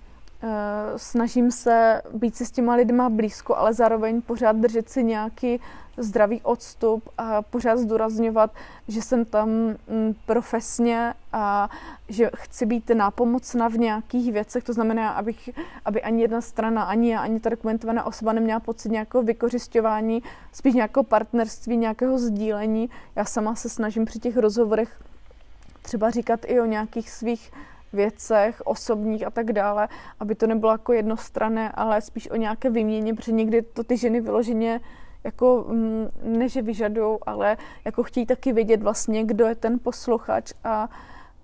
[0.96, 5.60] snažím se být si s těma lidma blízko, ale zároveň pořád držet si nějaký
[5.96, 8.50] zdravý odstup a pořád zdůrazňovat,
[8.88, 11.70] že jsem tam mm, profesně a
[12.08, 14.64] že chci být nápomocna v nějakých věcech.
[14.64, 15.50] To znamená, abych,
[15.84, 20.22] aby ani jedna strana, ani já, ani ta dokumentovaná osoba neměla pocit nějakého vykořišťování,
[20.52, 22.90] spíš nějakého partnerství, nějakého sdílení.
[23.16, 25.00] Já sama se snažím při těch rozhovorech
[25.82, 27.52] třeba říkat i o nějakých svých
[27.92, 29.88] věcech osobních a tak dále,
[30.20, 34.20] aby to nebylo jako jednostrané, ale spíš o nějaké vyměně, protože někdy to ty ženy
[34.20, 34.80] vyloženě
[35.24, 40.52] jako mm, ne, že vyžadují, ale jako chtějí taky vědět vlastně, kdo je ten posluchač
[40.64, 40.88] a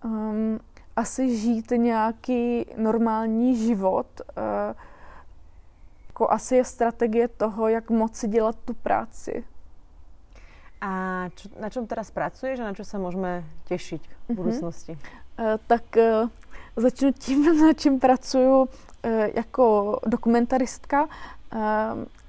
[0.04, 0.60] um,
[0.96, 4.76] asi žít nějaký normální život, uh,
[6.08, 9.44] jako asi je strategie toho, jak moci dělat tu práci.
[10.80, 13.40] A čo, na čom teraz pracuješ a na čo sa môžeme
[13.72, 14.36] tešiť v mhm.
[14.36, 14.92] budúcnosti?
[14.92, 15.23] Mm-hmm.
[15.38, 16.28] Eh, tak eh,
[16.76, 18.68] začnu tím, na čím pracuju
[19.02, 21.08] eh, jako dokumentaristka.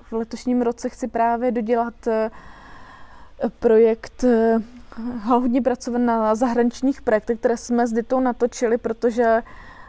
[0.01, 1.93] V letošním roce chci právě dodělat
[3.59, 4.25] projekt
[5.23, 9.43] hodně pracovat na zahraničních projektech, které jsme s Ditou natočili, protože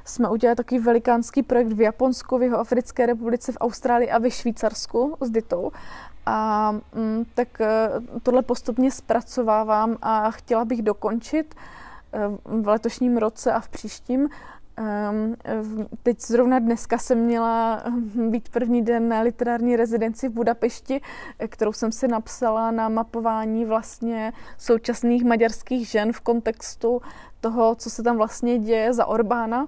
[0.05, 4.31] jsme udělali takový velikánský projekt v Japonsku, v jeho Africké republice, v Austrálii a ve
[4.31, 5.73] Švýcarsku s Ditou.
[6.27, 7.49] A mm, tak
[8.23, 11.55] tohle postupně zpracovávám a chtěla bych dokončit
[12.45, 14.29] v letošním roce a v příštím.
[14.77, 15.37] Ehm,
[16.03, 21.01] teď zrovna dneska jsem měla hm, být první den na literární rezidenci v Budapešti,
[21.49, 27.03] kterou jsem si napsala na mapování vlastně současných maďarských žen v kontextu
[27.41, 29.67] toho, co se tam vlastně děje za Orbána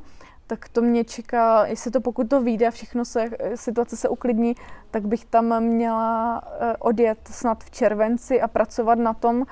[0.48, 3.24] tak to mě čeká, jestli to pokud to vyjde a všechno se,
[3.54, 4.54] situace se uklidní,
[4.90, 9.46] tak bych tam měla eh, odjet snad v červenci a pracovat na tom,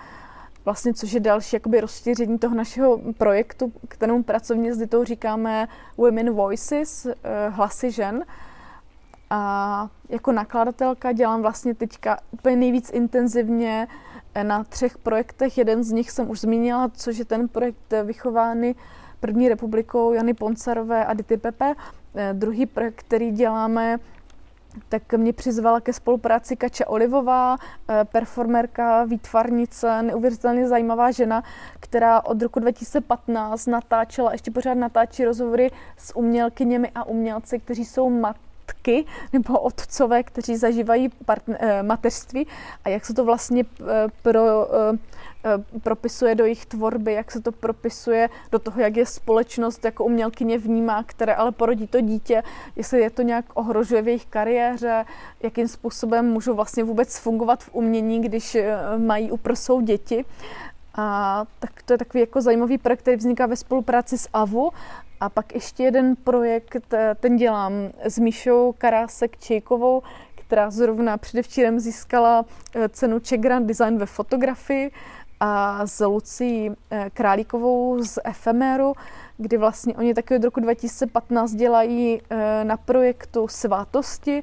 [0.67, 6.31] vlastně, což je další jakoby rozšíření toho našeho projektu, kterému pracovně s Ditou říkáme Women
[6.31, 8.25] Voices, eh, hlasy žen.
[9.31, 13.89] A jako nakladatelka dělám vlastně teďka úplně nejvíc intenzivně
[14.43, 15.59] na třech projektech.
[15.59, 18.75] Jeden z nich jsem už zmínila, což je ten projekt Vychovány
[19.21, 21.75] první republikou Jany Poncarové a Dity Pepe.
[22.14, 23.99] Eh, druhý projekt, který děláme,
[24.89, 27.57] tak mě přizvala ke spolupráci Kača Olivová,
[27.89, 31.43] eh, performerka, výtvarnice, neuvěřitelně zajímavá žena,
[31.81, 38.11] která od roku 2015 natáčela, ještě pořád natáčí rozhovory s umělkyněmi a umělci, kteří jsou
[38.11, 38.37] mat
[38.87, 42.47] matky nebo otcové, kteří zažívají partner, eh, mateřství
[42.84, 43.64] a jak se to vlastně
[44.22, 44.68] pro,
[45.82, 50.59] propisuje do jejich tvorby, jak se to propisuje do toho, jak je společnost jako umělkyně
[50.59, 52.43] vnímá, které ale porodí to dítě,
[52.76, 55.05] jestli je to nějak ohrožuje v jejich kariéře,
[55.43, 60.24] jakým způsobem můžou vlastně vůbec fungovat v umění, když eh, mají uprsou děti.
[60.97, 64.70] A tak to je takový jako zajímavý projekt, který vzniká ve spolupráci s AVU.
[65.21, 67.73] A pak ještě jeden projekt, eh, ten dělám
[68.05, 70.03] s Míšou Karásek Čejkovou,
[70.35, 72.45] která zrovna předevčírem získala
[72.75, 74.91] eh, cenu Czech Grand Design ve fotografii
[75.41, 78.95] a s Lucí eh, Králíkovou z Efemeru,
[79.37, 82.23] kdy vlastně oni taky od roku 2015 dělají
[82.62, 84.43] na projektu Svátosti,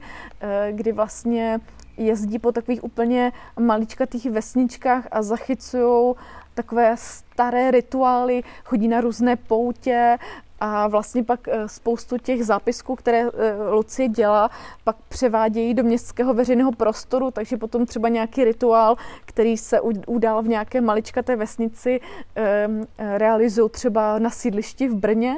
[0.71, 1.59] kdy vlastně
[1.97, 6.15] jezdí po takových úplně maličkatých vesničkách a zachycují
[6.53, 10.17] takové staré rituály, chodí na různé poutě
[10.60, 13.30] a vlastně pak eh, spoustu těch zápisků, které eh,
[13.72, 14.49] Lucie dělá,
[14.84, 18.95] pak převádějí do městského veřejného prostoru, takže potom třeba nějaký rituál,
[19.26, 21.99] který se udál v nějaké maličkaté vesnici,
[22.36, 25.36] ehm, realizují třeba na sídlišti v Brně.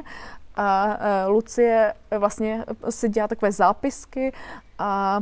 [0.56, 4.34] A eh, Lucie vlastně si dělá takové zápisky
[4.80, 5.20] a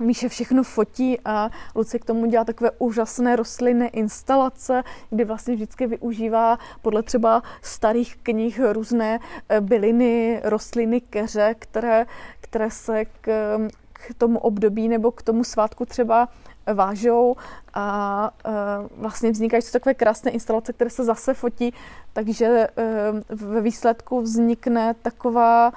[0.00, 5.86] Míše všechno fotí a Lucie k tomu dělá takové úžasné rostlinné instalace, kdy vlastně vždycky
[5.86, 9.18] využívá podle třeba starých knih různé
[9.48, 12.06] eh, byliny, rostliny, keře, které,
[12.40, 13.58] které se k,
[13.92, 16.28] k tomu období nebo k tomu svátku třeba
[16.74, 17.36] vážou.
[17.74, 18.50] A e,
[18.96, 21.74] vlastně vznikají to takové krásné instalace, které se zase fotí,
[22.12, 22.68] takže e,
[23.28, 25.72] ve výsledku vznikne taková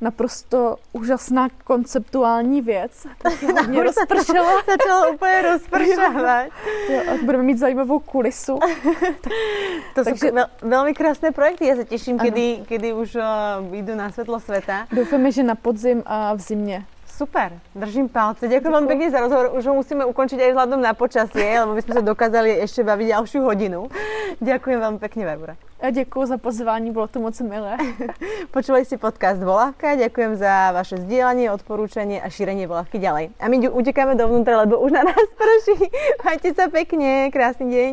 [0.00, 3.06] naprosto úžasná konceptuální věc.
[3.18, 4.62] Tak se hodně rozpršela.
[4.66, 6.46] Začala úplně rozpršovat.
[6.88, 8.58] Jo, a budeme mít zajímavou kulisu.
[8.58, 9.32] tak,
[9.94, 11.66] to Takže, jsou vel, velmi krásné projekty.
[11.66, 13.22] Já se těším, kdy, kdy už uh,
[13.70, 14.86] vyjdu na světlo světa.
[14.92, 16.86] Doufáme, že na podzim a v zimě.
[17.20, 18.48] Super, držím palce.
[18.48, 19.52] Ďakujem vám pekne za rozhovor.
[19.52, 23.06] Už ho musíme ukončiť aj vzhľadom na počasie, lebo by sme sa dokázali ešte baviť
[23.12, 23.92] ďalšiu hodinu.
[24.40, 25.54] Ďakujem vám pekne, Barbara.
[25.84, 27.76] A děkuji za pozvání, bylo to moc milé.
[28.56, 33.36] Počúvali ste podcast Volávka, ďakujem za vaše sdielanie, odporúčanie a šírenie Volávky ďalej.
[33.36, 35.92] A my utekáme dovnútra, lebo už na nás prší.
[36.24, 37.92] Majte sa pekne, krásny deň.